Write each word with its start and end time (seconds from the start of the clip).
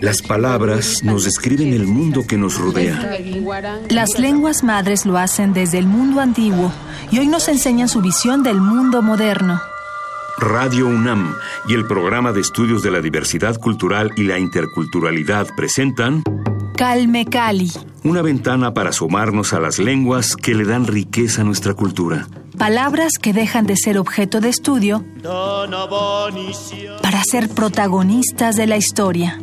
Las 0.00 0.22
palabras 0.22 1.02
nos 1.02 1.24
describen 1.24 1.72
el 1.72 1.86
mundo 1.86 2.26
que 2.26 2.36
nos 2.36 2.58
rodea. 2.58 3.18
Las 3.88 4.18
lenguas 4.18 4.62
madres 4.62 5.06
lo 5.06 5.16
hacen 5.16 5.52
desde 5.52 5.78
el 5.78 5.86
mundo 5.86 6.20
antiguo 6.20 6.72
y 7.10 7.18
hoy 7.18 7.26
nos 7.26 7.48
enseñan 7.48 7.88
su 7.88 8.00
visión 8.00 8.42
del 8.42 8.60
mundo 8.60 9.02
moderno. 9.02 9.60
Radio 10.38 10.86
UNAM 10.86 11.34
y 11.68 11.74
el 11.74 11.86
programa 11.86 12.32
de 12.32 12.40
estudios 12.40 12.82
de 12.82 12.90
la 12.90 13.00
diversidad 13.00 13.58
cultural 13.58 14.12
y 14.16 14.22
la 14.22 14.38
interculturalidad 14.38 15.46
presentan 15.54 16.22
Calme 16.80 17.26
Cali. 17.26 17.70
Una 18.04 18.22
ventana 18.22 18.72
para 18.72 18.88
asomarnos 18.88 19.52
a 19.52 19.60
las 19.60 19.78
lenguas 19.78 20.34
que 20.34 20.54
le 20.54 20.64
dan 20.64 20.86
riqueza 20.86 21.42
a 21.42 21.44
nuestra 21.44 21.74
cultura. 21.74 22.26
Palabras 22.56 23.12
que 23.20 23.34
dejan 23.34 23.66
de 23.66 23.76
ser 23.76 23.98
objeto 23.98 24.40
de 24.40 24.48
estudio 24.48 25.04
para 27.02 27.22
ser 27.22 27.50
protagonistas 27.50 28.56
de 28.56 28.66
la 28.66 28.78
historia. 28.78 29.38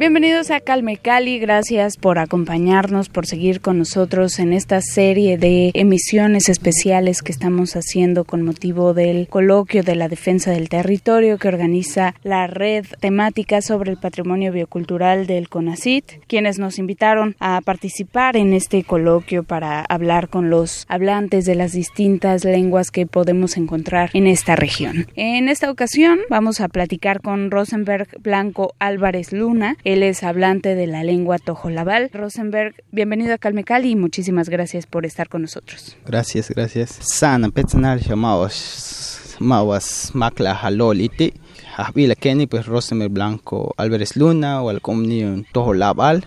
Bienvenidos 0.00 0.50
a 0.50 0.60
Calme 0.60 0.96
Cali, 0.96 1.38
gracias 1.38 1.98
por 1.98 2.18
acompañarnos, 2.18 3.10
por 3.10 3.26
seguir 3.26 3.60
con 3.60 3.76
nosotros 3.76 4.38
en 4.38 4.54
esta 4.54 4.80
serie 4.80 5.36
de 5.36 5.72
emisiones 5.74 6.48
especiales 6.48 7.20
que 7.20 7.32
estamos 7.32 7.76
haciendo 7.76 8.24
con 8.24 8.40
motivo 8.40 8.94
del 8.94 9.28
coloquio 9.28 9.82
de 9.82 9.96
la 9.96 10.08
defensa 10.08 10.52
del 10.52 10.70
territorio 10.70 11.36
que 11.36 11.48
organiza 11.48 12.14
la 12.22 12.46
red 12.46 12.86
temática 13.00 13.60
sobre 13.60 13.90
el 13.90 13.98
patrimonio 13.98 14.52
biocultural 14.52 15.26
del 15.26 15.50
CONACIT, 15.50 16.24
quienes 16.26 16.58
nos 16.58 16.78
invitaron 16.78 17.36
a 17.38 17.60
participar 17.60 18.38
en 18.38 18.54
este 18.54 18.84
coloquio 18.84 19.42
para 19.42 19.82
hablar 19.82 20.30
con 20.30 20.48
los 20.48 20.86
hablantes 20.88 21.44
de 21.44 21.56
las 21.56 21.72
distintas 21.72 22.46
lenguas 22.46 22.90
que 22.90 23.04
podemos 23.04 23.58
encontrar 23.58 24.08
en 24.14 24.28
esta 24.28 24.56
región. 24.56 25.08
En 25.14 25.50
esta 25.50 25.70
ocasión 25.70 26.20
vamos 26.30 26.62
a 26.62 26.68
platicar 26.68 27.20
con 27.20 27.50
Rosenberg 27.50 28.08
Blanco 28.22 28.72
Álvarez 28.78 29.34
Luna, 29.34 29.76
él 29.92 30.02
es 30.02 30.22
hablante 30.22 30.74
de 30.74 30.86
la 30.86 31.02
lengua 31.02 31.38
tojolabal. 31.38 32.10
Rosenberg, 32.12 32.74
bienvenido 32.92 33.34
a 33.34 33.38
Calmecali 33.38 33.90
y 33.90 33.96
muchísimas 33.96 34.48
gracias 34.48 34.86
por 34.86 35.04
estar 35.04 35.28
con 35.28 35.42
nosotros. 35.42 35.96
Gracias, 36.06 36.50
gracias. 36.50 36.98
Sana 37.00 37.50
petzanar 37.50 37.98
llamados 37.98 39.36
mawas 39.40 40.10
makla 40.14 40.52
haloliti. 40.52 41.32
Habila 41.76 42.14
Kenny, 42.14 42.46
pues 42.46 42.66
Rosenberg 42.66 43.10
Blanco 43.10 43.74
Álvarez 43.76 44.16
Luna 44.16 44.62
o 44.62 44.68
al 44.68 44.80
comunio 44.80 45.42
tojolabal 45.52 46.26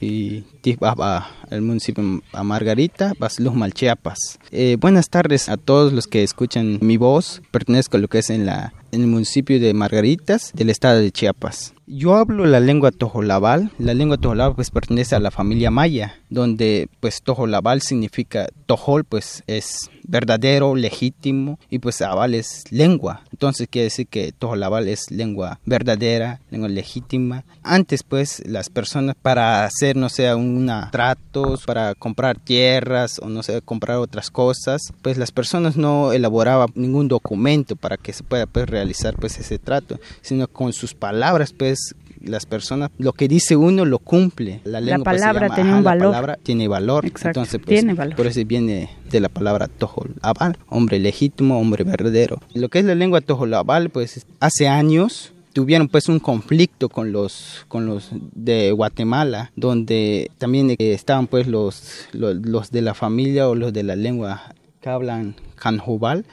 y 0.00 0.42
Tibaba, 0.60 1.28
el 1.50 1.62
municipio 1.62 2.22
a 2.32 2.44
Margarita, 2.44 3.12
Basluz 3.18 3.54
Malchiapas. 3.54 4.38
Eh, 4.52 4.76
buenas 4.80 5.08
tardes 5.08 5.48
a 5.48 5.56
todos 5.56 5.92
los 5.92 6.06
que 6.06 6.22
escuchan 6.22 6.78
mi 6.80 6.96
voz. 6.96 7.42
Pertenezco 7.50 7.96
a 7.96 8.00
lo 8.00 8.08
que 8.08 8.18
es 8.18 8.30
en 8.30 8.46
la 8.46 8.72
en 8.92 9.00
el 9.00 9.06
municipio 9.06 9.58
de 9.58 9.74
Margaritas 9.74 10.52
del 10.54 10.70
estado 10.70 11.00
de 11.00 11.10
Chiapas. 11.10 11.74
Yo 11.86 12.14
hablo 12.14 12.46
la 12.46 12.60
lengua 12.60 12.92
tojolabal. 12.92 13.72
La 13.78 13.92
lengua 13.92 14.16
tojolabal 14.16 14.54
pues 14.54 14.70
pertenece 14.70 15.16
a 15.16 15.20
la 15.20 15.32
familia 15.32 15.70
maya, 15.70 16.14
donde 16.30 16.88
pues 17.00 17.22
tojolabal 17.22 17.82
significa 17.82 18.48
tojol 18.66 19.04
pues 19.04 19.42
es 19.48 19.90
verdadero, 20.04 20.74
legítimo 20.76 21.58
y 21.70 21.80
pues 21.80 22.00
abal 22.02 22.34
es 22.34 22.64
lengua. 22.70 23.22
Entonces 23.32 23.68
quiere 23.68 23.84
decir 23.84 24.06
que 24.06 24.32
tojolabal 24.32 24.88
es 24.88 25.10
lengua 25.10 25.58
verdadera, 25.64 26.40
lengua 26.50 26.68
legítima. 26.68 27.44
Antes 27.62 28.04
pues 28.04 28.42
las 28.46 28.70
personas 28.70 29.16
para 29.20 29.64
hacer 29.64 29.96
no 29.96 30.08
sé 30.08 30.32
una 30.34 30.90
tratos, 30.92 31.64
para 31.64 31.94
comprar 31.94 32.38
tierras 32.38 33.18
o 33.18 33.28
no 33.28 33.42
sé 33.42 33.60
comprar 33.60 33.98
otras 33.98 34.30
cosas, 34.30 34.92
pues 35.02 35.18
las 35.18 35.32
personas 35.32 35.76
no 35.76 36.12
elaboraban 36.12 36.70
ningún 36.74 37.08
documento 37.08 37.74
para 37.74 37.96
que 37.96 38.12
se 38.12 38.22
pueda 38.22 38.46
pues, 38.46 38.68
realizar 38.68 39.16
pues 39.16 39.38
ese 39.38 39.58
trato, 39.58 39.98
sino 40.20 40.46
con 40.46 40.72
sus 40.72 40.94
palabras 40.94 41.52
pues 41.52 41.71
las 42.24 42.46
personas, 42.46 42.90
lo 42.98 43.12
que 43.12 43.28
dice 43.28 43.56
uno 43.56 43.84
lo 43.84 43.98
cumple. 43.98 44.60
La, 44.64 44.80
lengua, 44.80 45.04
pues, 45.04 45.20
palabra 45.20 45.54
tiene 45.54 45.74
un 45.74 45.84
valor. 45.84 46.06
La 46.06 46.12
palabra 46.12 46.38
tiene 46.42 46.68
valor. 46.68 47.04
Entonces, 47.04 47.60
pues, 47.64 47.66
tiene 47.66 47.94
valor. 47.94 48.16
Por 48.16 48.26
eso 48.26 48.40
viene 48.44 48.90
de 49.10 49.20
la 49.20 49.28
palabra 49.28 49.68
tojolabal, 49.68 50.56
hombre 50.68 50.98
legítimo, 50.98 51.58
hombre 51.58 51.84
verdadero. 51.84 52.38
Lo 52.54 52.68
que 52.68 52.78
es 52.78 52.84
la 52.84 52.94
lengua 52.94 53.20
tojolabal, 53.20 53.90
pues 53.90 54.24
hace 54.40 54.68
años 54.68 55.32
tuvieron 55.52 55.88
pues 55.88 56.08
un 56.08 56.18
conflicto 56.18 56.88
con 56.88 57.12
los 57.12 57.66
con 57.68 57.84
los 57.84 58.08
de 58.34 58.72
Guatemala 58.72 59.52
donde 59.54 60.30
también 60.38 60.70
eh, 60.70 60.76
estaban 60.78 61.26
pues 61.26 61.46
los, 61.46 62.06
los, 62.12 62.36
los 62.36 62.70
de 62.70 62.80
la 62.80 62.94
familia 62.94 63.48
o 63.50 63.54
los 63.54 63.70
de 63.70 63.82
la 63.82 63.94
lengua 63.94 64.54
que 64.80 64.88
hablan 64.88 65.36
canjubal 65.56 66.24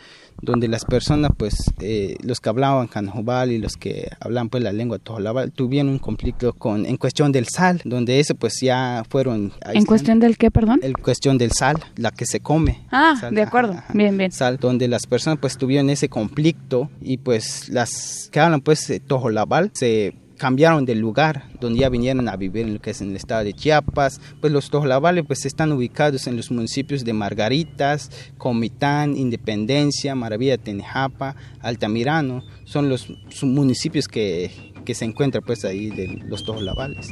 donde 0.42 0.68
las 0.68 0.86
personas, 0.86 1.32
pues, 1.38 1.56
eh, 1.80 2.16
los 2.24 2.40
que 2.40 2.50
hablaban 2.50 2.88
canjobal 2.88 3.52
y 3.52 3.58
los 3.58 3.76
que 3.76 4.10
hablaban, 4.20 4.50
pues, 4.50 4.64
la 4.64 4.72
lengua 4.72 5.00
tojolabal, 5.00 5.52
tuvieron 5.52 5.90
un 5.90 6.00
conflicto 6.00 6.54
con, 6.54 6.86
en 6.86 6.98
cuestión 6.98 7.32
del 7.32 7.48
sal, 7.48 7.82
donde 7.86 8.20
ese, 8.20 8.36
pues, 8.36 8.60
ya 8.62 9.04
fueron... 9.10 9.54
¿En 9.74 9.86
cuestión 9.86 10.20
del 10.20 10.38
qué, 10.38 10.52
perdón? 10.52 10.80
En 10.84 10.94
cuestión 10.94 11.38
del 11.38 11.52
sal, 11.52 11.78
la 11.96 12.12
que 12.12 12.26
se 12.26 12.40
come. 12.40 12.86
Ah, 12.92 13.30
de 13.32 13.42
acuerdo, 13.42 13.76
bien, 13.94 14.18
bien. 14.18 14.32
Sal, 14.32 14.58
donde 14.58 14.88
las 14.88 15.06
personas, 15.06 15.40
pues, 15.40 15.58
tuvieron 15.58 15.90
ese 15.90 16.10
conflicto 16.10 16.90
y, 17.02 17.18
pues, 17.18 17.70
las 17.70 18.30
que 18.32 18.40
hablan, 18.40 18.62
pues, 18.62 18.92
tojolabal, 19.08 19.72
se 19.74 20.16
cambiaron 20.40 20.86
de 20.86 20.96
lugar, 20.96 21.44
donde 21.60 21.82
ya 21.82 21.90
vinieron 21.90 22.28
a 22.30 22.38
vivir 22.38 22.66
en 22.66 22.74
lo 22.76 22.82
que 22.82 22.92
es 22.92 23.02
en 23.02 23.12
el 23.12 23.18
estado 23.18 23.44
de 23.44 23.54
Chiapas. 23.54 24.20
Pues 24.42 24.52
los 24.52 24.72
tojolabales 24.72 25.26
pues 25.28 25.46
están 25.46 25.72
ubicados 25.72 26.26
en 26.26 26.38
los 26.38 26.50
municipios 26.50 27.04
de 27.04 27.14
Margaritas, 27.14 28.10
Comitán, 28.38 29.16
Independencia, 29.16 30.16
Maravilla, 30.16 30.58
Tenejapa, 30.58 31.36
Altamirano. 31.60 32.44
Son 32.64 32.90
los 32.90 33.08
municipios 33.44 34.08
que, 34.08 34.74
que 34.86 34.96
se 34.96 35.06
encuentran 35.06 35.44
pues 35.46 35.66
ahí 35.66 35.90
de 35.90 36.08
los 36.26 36.44
tojolabales. 36.44 37.12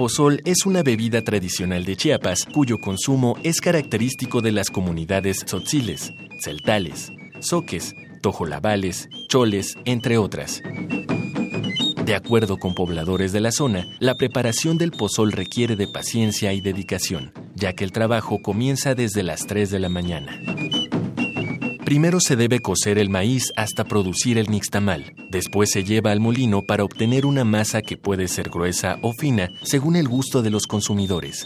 Pozol 0.00 0.40
es 0.46 0.64
una 0.64 0.82
bebida 0.82 1.20
tradicional 1.20 1.84
de 1.84 1.94
Chiapas 1.94 2.46
cuyo 2.46 2.78
consumo 2.78 3.36
es 3.42 3.60
característico 3.60 4.40
de 4.40 4.50
las 4.50 4.70
comunidades 4.70 5.44
tzotziles, 5.44 6.14
celtales, 6.42 7.12
soques, 7.40 7.94
tojolabales, 8.22 9.10
choles, 9.28 9.76
entre 9.84 10.16
otras. 10.16 10.62
De 12.06 12.14
acuerdo 12.14 12.56
con 12.56 12.74
pobladores 12.74 13.32
de 13.32 13.40
la 13.40 13.52
zona, 13.52 13.84
la 13.98 14.14
preparación 14.14 14.78
del 14.78 14.90
pozol 14.90 15.32
requiere 15.32 15.76
de 15.76 15.86
paciencia 15.86 16.54
y 16.54 16.62
dedicación, 16.62 17.34
ya 17.54 17.74
que 17.74 17.84
el 17.84 17.92
trabajo 17.92 18.40
comienza 18.40 18.94
desde 18.94 19.22
las 19.22 19.46
3 19.46 19.70
de 19.70 19.80
la 19.80 19.90
mañana. 19.90 20.40
Primero 21.90 22.20
se 22.20 22.36
debe 22.36 22.60
cocer 22.60 22.98
el 22.98 23.10
maíz 23.10 23.52
hasta 23.56 23.82
producir 23.82 24.38
el 24.38 24.48
nixtamal. 24.48 25.12
Después 25.28 25.70
se 25.72 25.82
lleva 25.82 26.12
al 26.12 26.20
molino 26.20 26.62
para 26.62 26.84
obtener 26.84 27.26
una 27.26 27.42
masa 27.42 27.82
que 27.82 27.96
puede 27.96 28.28
ser 28.28 28.48
gruesa 28.48 29.00
o 29.02 29.12
fina 29.12 29.50
según 29.64 29.96
el 29.96 30.06
gusto 30.06 30.40
de 30.40 30.50
los 30.50 30.68
consumidores. 30.68 31.44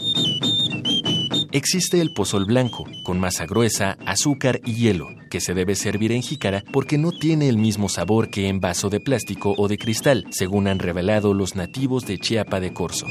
Existe 1.51 1.99
el 1.99 2.13
pozol 2.13 2.45
blanco, 2.45 2.85
con 3.03 3.19
masa 3.19 3.47
gruesa, 3.47 3.97
azúcar 4.05 4.61
y 4.63 4.75
hielo, 4.75 5.07
que 5.31 5.41
se 5.41 5.55
debe 5.55 5.73
servir 5.73 6.11
en 6.11 6.21
jícara 6.21 6.63
porque 6.71 6.99
no 6.99 7.11
tiene 7.11 7.49
el 7.49 7.57
mismo 7.57 7.89
sabor 7.89 8.29
que 8.29 8.47
en 8.47 8.59
vaso 8.59 8.91
de 8.91 8.99
plástico 8.99 9.55
o 9.57 9.67
de 9.67 9.79
cristal, 9.79 10.27
según 10.29 10.67
han 10.67 10.77
revelado 10.77 11.33
los 11.33 11.55
nativos 11.55 12.05
de 12.05 12.19
Chiapa 12.19 12.59
de 12.59 12.71
Corzo. 12.71 13.07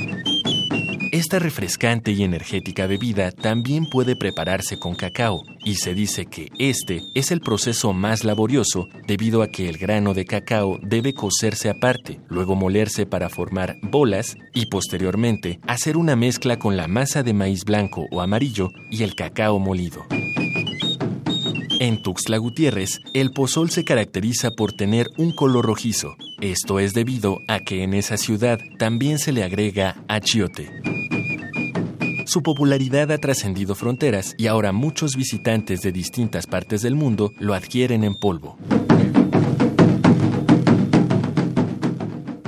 Esta 1.15 1.39
refrescante 1.39 2.11
y 2.11 2.25
energética 2.25 2.89
bebida 2.89 3.31
también 3.31 3.87
puede 3.89 4.17
prepararse 4.17 4.81
con 4.81 4.97
cacao, 4.97 5.45
y 5.65 5.77
se 5.77 5.95
dice 5.95 6.27
que 6.27 6.51
este 6.59 7.03
es 7.15 7.31
el 7.31 7.41
proceso 7.41 7.93
más 7.93 8.25
laborioso 8.25 8.89
debido 9.07 9.43
a 9.43 9.47
que 9.47 9.69
el 9.69 9.79
grano 9.79 10.13
de 10.13 10.25
cacao 10.25 10.77
debe 10.83 11.15
cocerse 11.15 11.71
aparte, 11.71 12.19
luego 12.29 12.57
molerse 12.57 13.07
para 13.07 13.29
formar 13.29 13.77
bolas 13.81 14.35
y 14.55 14.67
posteriormente 14.67 15.61
hacer 15.69 15.97
una 15.97 16.17
mezcla 16.17 16.59
con 16.59 16.77
la 16.77 16.89
masa 16.89 17.23
de 17.23 17.33
maíz 17.33 17.65
blanco 17.65 18.07
o 18.11 18.21
amarillo 18.21 18.71
y 18.91 19.05
el 19.05 19.15
cacao 19.15 19.61
molido. 19.61 20.05
En 21.79 22.03
Tuxtla 22.03 22.39
Gutiérrez, 22.39 23.01
el 23.13 23.31
pozol 23.31 23.71
se 23.71 23.85
caracteriza 23.85 24.51
por 24.51 24.73
tener 24.73 25.07
un 25.17 25.31
color 25.31 25.65
rojizo. 25.65 26.17
Esto 26.41 26.81
es 26.81 26.93
debido 26.93 27.39
a 27.47 27.61
que 27.61 27.85
en 27.85 27.95
esa 27.95 28.17
ciudad 28.17 28.59
también 28.81 29.21
se 29.21 29.31
le 29.31 29.45
agrega 29.45 30.03
achiote. 30.09 30.94
Su 32.35 32.43
popularidad 32.43 33.13
ha 33.13 33.19
trascendido 33.19 33.77
fronteras 33.77 34.35
y 34.37 34.49
ahora 34.49 34.73
muchos 34.73 35.15
visitantes 35.15 35.83
de 35.83 35.93
distintas 35.93 36.49
partes 36.49 36.83
del 36.83 36.97
mundo 36.97 37.31
lo 37.39 37.55
adquieren 37.55 38.03
en 38.03 38.17
polvo. 38.17 38.59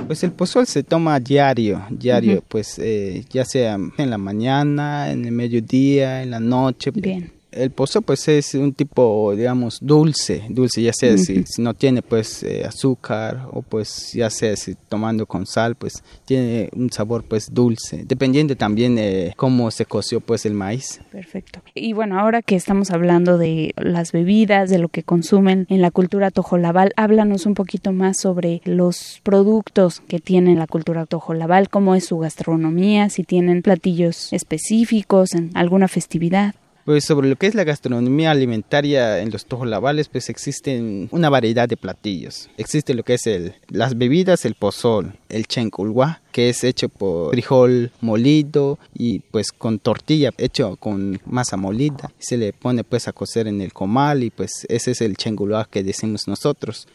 Pues 0.07 0.25
el 0.25 0.33
pozol 0.33 0.67
se 0.67 0.83
toma 0.83 1.17
diario, 1.21 1.85
diario, 1.89 2.43
pues 2.49 2.77
eh, 2.79 3.23
ya 3.29 3.45
sea 3.45 3.77
en 3.97 4.09
la 4.09 4.17
mañana, 4.17 5.09
en 5.09 5.23
el 5.23 5.31
mediodía, 5.31 6.21
en 6.21 6.31
la 6.31 6.41
noche. 6.41 6.91
Bien 6.91 7.36
El 7.57 7.71
pozo 7.71 8.01
pues 8.01 8.27
es 8.27 8.53
un 8.53 8.73
tipo, 8.73 9.33
digamos, 9.35 9.79
dulce, 9.81 10.43
dulce, 10.49 10.81
ya 10.81 10.93
sea 10.93 11.17
si, 11.17 11.43
no 11.57 11.73
tiene 11.73 12.01
pues 12.01 12.43
eh, 12.43 12.63
azúcar 12.65 13.47
o 13.51 13.61
pues 13.61 14.13
ya 14.13 14.29
sea 14.29 14.55
si 14.55 14.75
tomando 14.75 15.25
con 15.25 15.45
sal, 15.45 15.75
pues 15.75 16.03
tiene 16.25 16.69
un 16.75 16.91
sabor 16.91 17.23
pues 17.23 17.53
dulce, 17.53 18.03
dependiendo 18.05 18.55
también 18.55 18.95
de 18.95 19.33
cómo 19.35 19.71
se 19.71 19.85
coció 19.85 20.19
pues 20.19 20.45
el 20.45 20.53
maíz. 20.53 21.01
Perfecto. 21.11 21.61
Y 21.73 21.93
bueno, 21.93 22.19
ahora 22.19 22.41
que 22.41 22.55
estamos 22.55 22.91
hablando 22.91 23.37
de 23.37 23.73
las 23.77 24.11
bebidas, 24.11 24.69
de 24.69 24.77
lo 24.77 24.89
que 24.89 25.03
consumen 25.03 25.65
en 25.69 25.81
la 25.81 25.91
cultura 25.91 26.31
tojolabal, 26.31 26.93
háblanos 26.95 27.45
un 27.45 27.53
poquito 27.53 27.91
más 27.91 28.19
sobre 28.19 28.61
los 28.65 29.19
productos 29.23 30.01
que 30.01 30.19
tiene 30.19 30.55
la 30.55 30.67
cultura 30.67 31.05
tojolabal, 31.05 31.69
cómo 31.69 31.95
es 31.95 32.05
su 32.05 32.17
gastronomía, 32.19 33.09
si 33.09 33.23
tienen 33.23 33.61
platillos 33.61 34.31
específicos 34.33 35.33
en 35.33 35.51
alguna 35.55 35.87
festividad. 35.87 36.55
Pues 36.87 37.03
sobre 37.03 37.27
lo 37.27 37.35
que 37.35 37.47
es 37.47 37.53
la 37.53 37.65
gastronomía 37.65 38.31
alimentaria 38.31 39.19
en 39.19 39.29
los 39.29 39.45
tojolabales, 39.45 40.07
pues 40.07 40.29
existen 40.29 41.09
una 41.11 41.29
variedad 41.29 41.67
de 41.67 41.75
platillos. 41.75 42.49
Existe 42.55 42.93
lo 42.93 43.03
que 43.03 43.15
es 43.15 43.27
el, 43.27 43.55
las 43.67 43.97
bebidas, 43.97 44.45
el 44.45 44.55
pozol, 44.55 45.11
el 45.27 45.47
chenculguá, 45.47 46.21
que 46.31 46.47
es 46.47 46.63
hecho 46.63 46.87
por 46.87 47.31
frijol 47.31 47.91
molido 47.99 48.79
y 48.93 49.19
pues 49.19 49.51
con 49.51 49.79
tortilla 49.79 50.31
hecho 50.37 50.77
con 50.77 51.19
masa 51.25 51.57
molida. 51.57 52.09
Se 52.19 52.37
le 52.37 52.53
pone 52.53 52.85
pues 52.85 53.09
a 53.09 53.11
cocer 53.11 53.49
en 53.49 53.59
el 53.59 53.73
comal 53.73 54.23
y 54.23 54.29
pues 54.29 54.65
ese 54.69 54.91
es 54.91 55.01
el 55.01 55.17
chenculguá 55.17 55.67
que 55.69 55.83
decimos 55.83 56.25
nosotros. 56.29 56.87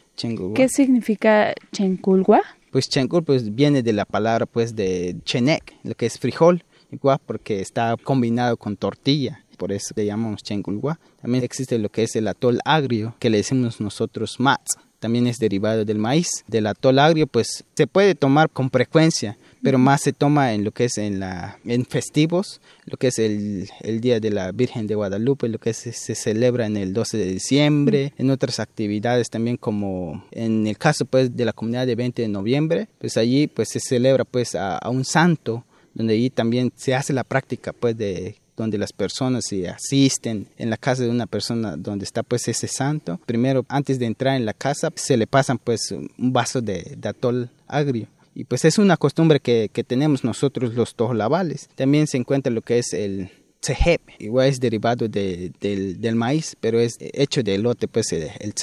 ¿Qué 0.55 0.71
significa 0.71 1.53
chenculguá? 1.71 2.41
Pues 2.71 2.89
chencul 2.89 3.25
pues 3.25 3.55
viene 3.55 3.83
de 3.83 3.93
la 3.93 4.07
palabra 4.07 4.47
pues 4.47 4.75
de 4.75 5.17
chenek, 5.27 5.75
lo 5.83 5.95
que 5.95 6.07
es 6.07 6.19
frijol, 6.19 6.65
igual 6.91 7.19
porque 7.27 7.61
está 7.61 7.95
combinado 8.03 8.57
con 8.57 8.79
tortilla 8.79 9.42
por 9.57 9.73
eso 9.73 9.93
le 9.97 10.07
llamamos 10.07 10.43
chengulwa. 10.43 10.99
También 11.21 11.45
existe 11.45 11.79
lo 11.79 11.89
que 11.89 12.05
es 12.05 12.17
el 12.17 12.29
atol 12.29 12.61
agrio, 12.65 13.15
que 13.19 13.31
le 13.31 13.39
decimos 13.39 13.81
nosotros 13.81 14.41
mats. 14.41 14.77
También 15.03 15.27
es 15.27 15.39
derivado 15.39 15.85
del 15.85 15.99
maíz. 15.99 16.29
Del 16.47 16.69
atol 16.69 17.01
agrio, 17.01 17.27
pues 17.27 17.65
se 17.75 17.89
puede 17.89 18.15
tomar 18.15 18.49
con 18.51 18.71
frecuencia, 18.71 19.37
pero 19.61 19.77
más 19.77 20.01
se 20.01 20.13
toma 20.13 20.53
en 20.53 20.63
lo 20.63 20.71
que 20.71 20.85
es 20.85 20.97
en, 20.97 21.19
la, 21.19 21.59
en 21.65 21.85
festivos, 21.85 22.61
lo 22.85 22.97
que 22.97 23.09
es 23.09 23.19
el, 23.19 23.69
el 23.81 24.01
Día 24.01 24.21
de 24.21 24.31
la 24.31 24.53
Virgen 24.53 24.87
de 24.87 24.95
Guadalupe, 24.95 25.49
lo 25.49 25.59
que 25.59 25.75
se 25.75 26.15
celebra 26.15 26.67
en 26.67 26.77
el 26.77 26.93
12 26.93 27.19
de 27.19 27.27
diciembre, 27.27 28.13
en 28.17 28.31
otras 28.31 28.61
actividades 28.61 29.29
también 29.29 29.57
como 29.57 30.25
en 30.31 30.69
el 30.69 30.79
caso 30.79 31.05
pues 31.05 31.37
de 31.37 31.47
la 31.47 31.53
comunidad 31.53 31.87
de 31.87 31.97
20 31.97 32.23
de 32.23 32.29
noviembre, 32.29 32.89
pues 33.01 33.17
allí 33.17 33.49
pues 33.49 33.71
se 33.71 33.81
celebra 33.81 34.25
pues 34.25 34.55
a, 34.55 34.79
a 34.79 34.89
un 34.89 35.05
santo 35.05 35.65
donde 35.95 36.15
allí 36.15 36.31
también 36.31 36.73
se 36.77 36.95
hace 36.95 37.13
la 37.13 37.25
práctica 37.25 37.73
pues 37.73 37.97
de 37.97 38.37
donde 38.57 38.79
las 38.79 38.93
personas 38.93 39.45
se 39.49 39.69
asisten 39.69 40.47
en 40.57 40.71
la 40.71 40.77
casa 40.77 41.03
de 41.03 41.11
una 41.11 41.27
persona 41.27 41.77
donde 41.77 42.05
está 42.05 42.23
pues 42.23 42.49
ese 42.49 42.69
santo. 42.69 43.21
Primero, 43.27 43.65
antes 43.69 43.99
de 43.99 44.07
entrar 44.07 44.37
en 44.37 44.47
la 44.47 44.55
casa, 44.55 44.91
se 44.95 45.17
le 45.17 45.27
pasan 45.27 45.59
pues 45.59 45.91
un 45.93 46.33
vaso 46.33 46.61
de, 46.61 46.99
atol 47.03 47.51
agrio. 47.67 48.09
Y 48.35 48.45
pues 48.45 48.65
es 48.65 48.79
una 48.79 48.97
costumbre 48.97 49.41
que, 49.41 49.71
que 49.73 49.85
tenemos 49.85 50.25
nosotros 50.25 50.75
los 50.75 50.95
tojolabales. 50.95 51.69
También 51.75 52.07
se 52.07 52.17
encuentra 52.17 52.53
lo 52.53 52.63
que 52.63 52.79
es 52.79 52.95
el 52.95 53.31
tsehep, 53.63 54.01
igual 54.19 54.49
es 54.49 54.59
derivado 54.59 55.09
de, 55.09 55.53
del, 55.61 56.01
del, 56.01 56.17
maíz, 56.17 56.57
pero 56.61 56.81
es 56.81 56.97
hecho 56.99 57.43
de 57.43 57.55
elote, 57.55 57.89
pues 57.89 58.13
el, 58.13 58.31
el 58.41 58.55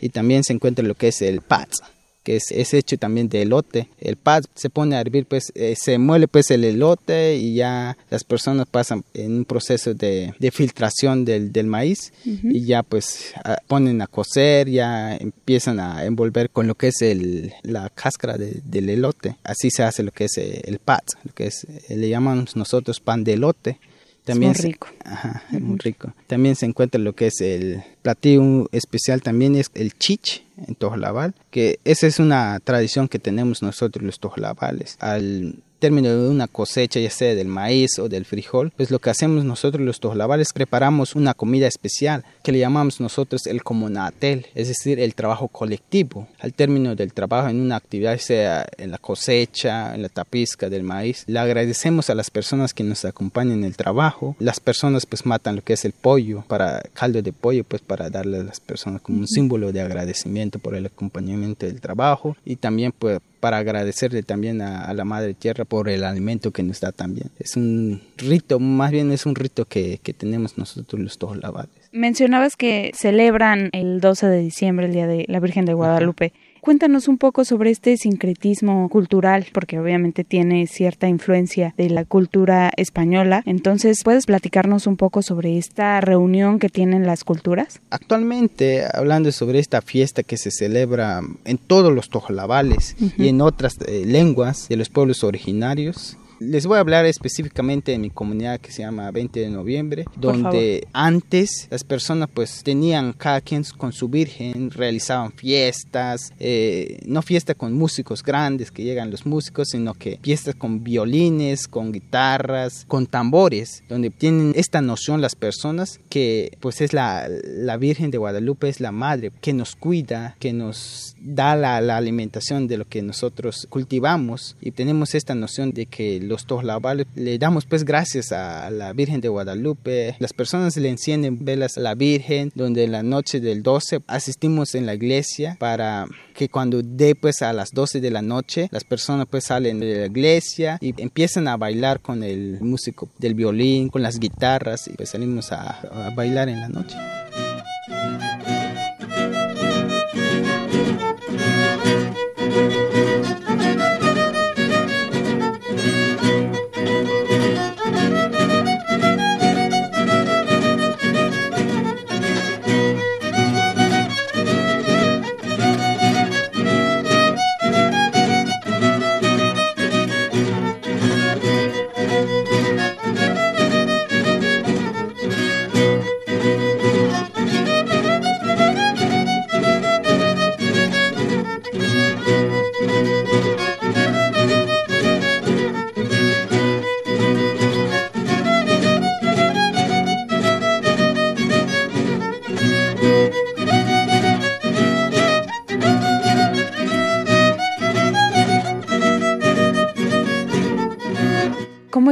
Y 0.00 0.08
también 0.08 0.42
se 0.42 0.54
encuentra 0.54 0.84
lo 0.84 0.94
que 0.94 1.08
es 1.08 1.20
el 1.22 1.42
patz, 1.42 1.80
que 2.22 2.36
es, 2.36 2.74
hecho 2.74 2.98
también 2.98 3.28
de 3.28 3.42
elote. 3.42 3.88
El 3.98 4.16
pad 4.16 4.44
se 4.54 4.70
pone 4.70 4.96
a 4.96 5.00
hervir, 5.00 5.26
pues 5.26 5.52
eh, 5.54 5.74
se 5.76 5.98
muele 5.98 6.28
pues 6.28 6.50
el 6.50 6.64
elote 6.64 7.36
y 7.36 7.54
ya 7.54 7.96
las 8.10 8.24
personas 8.24 8.66
pasan 8.70 9.04
en 9.14 9.38
un 9.38 9.44
proceso 9.44 9.94
de, 9.94 10.34
filtración 10.52 11.24
del, 11.24 11.66
maíz 11.66 12.12
y 12.24 12.64
ya 12.64 12.82
pues 12.82 13.32
ponen 13.66 14.00
a 14.02 14.06
cocer, 14.06 14.68
ya 14.68 15.16
empiezan 15.16 15.80
a 15.80 16.04
envolver 16.04 16.50
con 16.50 16.66
lo 16.66 16.74
que 16.74 16.88
es 16.88 17.02
el, 17.02 17.52
la 17.62 17.90
cáscara 17.90 18.36
del 18.36 18.88
elote. 18.88 19.36
Así 19.42 19.70
se 19.70 19.82
hace 19.82 20.02
lo 20.02 20.12
que 20.12 20.24
es 20.24 20.38
eh, 20.38 20.62
el 20.64 20.78
pad, 20.78 21.02
lo 21.24 21.32
que 21.32 21.46
es, 21.46 21.64
eh, 21.64 21.96
le 21.96 22.08
llamamos 22.08 22.56
nosotros 22.56 23.00
pan 23.00 23.24
de 23.24 23.34
elote. 23.34 23.78
También 24.28 24.52
es 24.52 24.62
muy 24.62 24.72
rico. 24.72 24.88
ajá, 25.04 25.42
es 25.50 25.60
muy 25.60 25.78
rico. 25.78 26.12
También 26.26 26.54
se 26.54 26.66
encuentra 26.66 27.00
lo 27.00 27.14
que 27.14 27.28
es 27.28 27.40
el 27.40 27.82
platillo 28.02 28.68
especial, 28.72 29.22
también 29.22 29.56
es 29.56 29.70
el 29.74 29.94
chich 29.94 30.44
en 30.66 30.74
Tojolabal, 30.74 31.34
que 31.50 31.80
esa 31.84 32.06
es 32.06 32.18
una 32.18 32.60
tradición 32.60 33.08
que 33.08 33.18
tenemos 33.18 33.62
nosotros 33.62 34.04
los 34.04 34.18
tojolabales. 34.20 34.96
Al 35.00 35.62
término 35.78 36.08
de 36.08 36.28
una 36.28 36.48
cosecha, 36.48 37.00
ya 37.00 37.10
sea 37.10 37.34
del 37.34 37.48
maíz 37.48 37.98
o 37.98 38.08
del 38.08 38.24
frijol, 38.24 38.72
pues 38.76 38.90
lo 38.90 38.98
que 38.98 39.10
hacemos 39.10 39.44
nosotros 39.44 39.84
los 39.84 40.00
tojolabales, 40.00 40.52
preparamos 40.52 41.14
una 41.14 41.34
comida 41.34 41.66
especial 41.66 42.24
que 42.42 42.52
le 42.52 42.58
llamamos 42.58 43.00
nosotros 43.00 43.46
el 43.46 43.62
comunatel, 43.62 44.46
es 44.54 44.68
decir, 44.68 45.00
el 45.00 45.14
trabajo 45.14 45.48
colectivo. 45.48 46.28
Al 46.40 46.54
término 46.54 46.94
del 46.94 47.12
trabajo 47.12 47.48
en 47.48 47.60
una 47.60 47.76
actividad, 47.76 48.18
sea 48.18 48.66
en 48.76 48.90
la 48.90 48.98
cosecha, 48.98 49.94
en 49.94 50.02
la 50.02 50.08
tapizca 50.08 50.68
del 50.68 50.82
maíz, 50.82 51.24
le 51.26 51.38
agradecemos 51.38 52.10
a 52.10 52.14
las 52.14 52.30
personas 52.30 52.74
que 52.74 52.84
nos 52.84 53.04
acompañan 53.04 53.58
en 53.58 53.64
el 53.64 53.76
trabajo. 53.76 54.36
Las 54.38 54.60
personas 54.60 55.06
pues 55.06 55.26
matan 55.26 55.56
lo 55.56 55.62
que 55.62 55.74
es 55.74 55.84
el 55.84 55.92
pollo, 55.92 56.44
para 56.48 56.82
caldo 56.92 57.22
de 57.22 57.32
pollo, 57.32 57.64
pues 57.64 57.82
para 57.82 58.10
darle 58.10 58.38
a 58.38 58.44
las 58.44 58.60
personas 58.60 59.02
como 59.02 59.18
un 59.18 59.28
símbolo 59.28 59.72
de 59.72 59.80
agradecimiento 59.80 60.58
por 60.58 60.74
el 60.74 60.86
acompañamiento 60.86 61.66
del 61.66 61.80
trabajo 61.80 62.36
y 62.44 62.56
también 62.56 62.92
pues 62.92 63.20
para 63.40 63.58
agradecerle 63.58 64.22
también 64.22 64.60
a, 64.60 64.92
la 64.94 65.04
Madre 65.04 65.34
Tierra 65.34 65.64
por 65.64 65.88
el 65.88 66.04
alimento 66.04 66.50
que 66.50 66.62
nos 66.62 66.80
da 66.80 66.92
también. 66.92 67.30
Es 67.38 67.56
un 67.56 68.02
rito, 68.16 68.58
más 68.58 68.90
bien 68.90 69.12
es 69.12 69.26
un 69.26 69.34
rito 69.34 69.64
que, 69.64 69.98
que 70.02 70.12
tenemos 70.12 70.58
nosotros 70.58 71.00
los 71.00 71.18
tojolabales. 71.18 71.70
Mencionabas 71.92 72.56
que 72.56 72.92
celebran 72.94 73.70
el 73.72 74.00
12 74.00 74.26
de 74.26 74.38
diciembre, 74.40 74.86
el 74.86 74.92
Día 74.92 75.06
de 75.06 75.24
la 75.28 75.40
Virgen 75.40 75.64
de 75.64 75.74
Guadalupe. 75.74 76.32
Cuéntanos 76.68 77.08
un 77.08 77.16
poco 77.16 77.46
sobre 77.46 77.70
este 77.70 77.96
sincretismo 77.96 78.90
cultural, 78.90 79.46
porque 79.54 79.80
obviamente 79.80 80.22
tiene 80.22 80.66
cierta 80.66 81.08
influencia 81.08 81.72
de 81.78 81.88
la 81.88 82.04
cultura 82.04 82.70
española. 82.76 83.42
Entonces, 83.46 84.02
¿puedes 84.04 84.26
platicarnos 84.26 84.86
un 84.86 84.98
poco 84.98 85.22
sobre 85.22 85.56
esta 85.56 85.98
reunión 86.02 86.58
que 86.58 86.68
tienen 86.68 87.06
las 87.06 87.24
culturas? 87.24 87.80
Actualmente, 87.88 88.84
hablando 88.92 89.32
sobre 89.32 89.60
esta 89.60 89.80
fiesta 89.80 90.22
que 90.22 90.36
se 90.36 90.50
celebra 90.50 91.22
en 91.46 91.56
todos 91.56 91.90
los 91.90 92.10
tojolabales 92.10 92.96
y 93.16 93.28
en 93.28 93.40
otras 93.40 93.78
eh, 93.86 94.04
lenguas 94.04 94.68
de 94.68 94.76
los 94.76 94.90
pueblos 94.90 95.24
originarios, 95.24 96.18
les 96.40 96.66
voy 96.66 96.76
a 96.76 96.80
hablar 96.80 97.06
específicamente 97.06 97.92
de 97.92 97.98
mi 97.98 98.10
comunidad 98.10 98.60
que 98.60 98.72
se 98.72 98.82
llama 98.82 99.10
20 99.10 99.40
de 99.40 99.50
noviembre, 99.50 100.04
donde 100.16 100.86
antes 100.92 101.68
las 101.70 101.84
personas 101.84 102.28
pues 102.32 102.62
tenían 102.62 103.12
cada 103.12 103.40
quien 103.40 103.64
con 103.76 103.92
su 103.92 104.08
virgen, 104.08 104.70
realizaban 104.70 105.32
fiestas, 105.32 106.32
eh, 106.38 107.00
no 107.06 107.22
fiestas 107.22 107.56
con 107.56 107.74
músicos 107.74 108.22
grandes 108.22 108.70
que 108.70 108.84
llegan 108.84 109.10
los 109.10 109.26
músicos, 109.26 109.68
sino 109.70 109.94
que 109.94 110.18
fiestas 110.22 110.54
con 110.54 110.84
violines, 110.84 111.66
con 111.66 111.92
guitarras, 111.92 112.84
con 112.86 113.06
tambores, 113.06 113.82
donde 113.88 114.10
tienen 114.10 114.52
esta 114.56 114.80
noción 114.80 115.20
las 115.20 115.34
personas 115.34 116.00
que 116.08 116.56
pues 116.60 116.80
es 116.80 116.92
la, 116.92 117.28
la 117.28 117.76
Virgen 117.76 118.10
de 118.10 118.18
Guadalupe, 118.18 118.68
es 118.68 118.80
la 118.80 118.92
madre 118.92 119.32
que 119.40 119.52
nos 119.52 119.74
cuida, 119.74 120.36
que 120.38 120.52
nos 120.52 121.16
da 121.20 121.56
la, 121.56 121.80
la 121.80 121.96
alimentación 121.96 122.68
de 122.68 122.78
lo 122.78 122.84
que 122.86 123.02
nosotros 123.02 123.66
cultivamos 123.68 124.56
y 124.60 124.70
tenemos 124.70 125.14
esta 125.14 125.34
noción 125.34 125.72
de 125.72 125.86
que 125.86 126.20
los 126.28 126.46
tojlabales 126.46 127.06
le 127.14 127.38
damos 127.38 127.64
pues 127.64 127.84
gracias 127.84 128.32
a 128.32 128.70
la 128.70 128.92
Virgen 128.92 129.20
de 129.20 129.28
Guadalupe. 129.28 130.16
Las 130.18 130.32
personas 130.32 130.76
le 130.76 130.88
encienden 130.88 131.44
velas 131.44 131.78
a 131.78 131.80
la 131.80 131.94
Virgen, 131.94 132.52
donde 132.54 132.84
en 132.84 132.92
la 132.92 133.02
noche 133.02 133.40
del 133.40 133.62
12 133.62 134.00
asistimos 134.06 134.74
en 134.74 134.86
la 134.86 134.94
iglesia 134.94 135.56
para 135.58 136.06
que 136.34 136.48
cuando 136.48 136.82
dé 136.82 137.14
pues 137.14 137.42
a 137.42 137.52
las 137.52 137.72
12 137.72 138.00
de 138.00 138.10
la 138.10 138.22
noche, 138.22 138.68
las 138.70 138.84
personas 138.84 139.26
pues 139.28 139.44
salen 139.44 139.80
de 139.80 140.00
la 140.00 140.06
iglesia 140.06 140.78
y 140.80 140.94
empiezan 141.00 141.48
a 141.48 141.56
bailar 141.56 142.00
con 142.00 142.22
el 142.22 142.58
músico 142.60 143.08
del 143.18 143.34
violín, 143.34 143.88
con 143.88 144.02
las 144.02 144.18
guitarras 144.18 144.86
y 144.88 144.92
pues 144.92 145.10
salimos 145.10 145.50
a, 145.52 145.80
a 146.06 146.14
bailar 146.14 146.48
en 146.48 146.60
la 146.60 146.68
noche. 146.68 146.96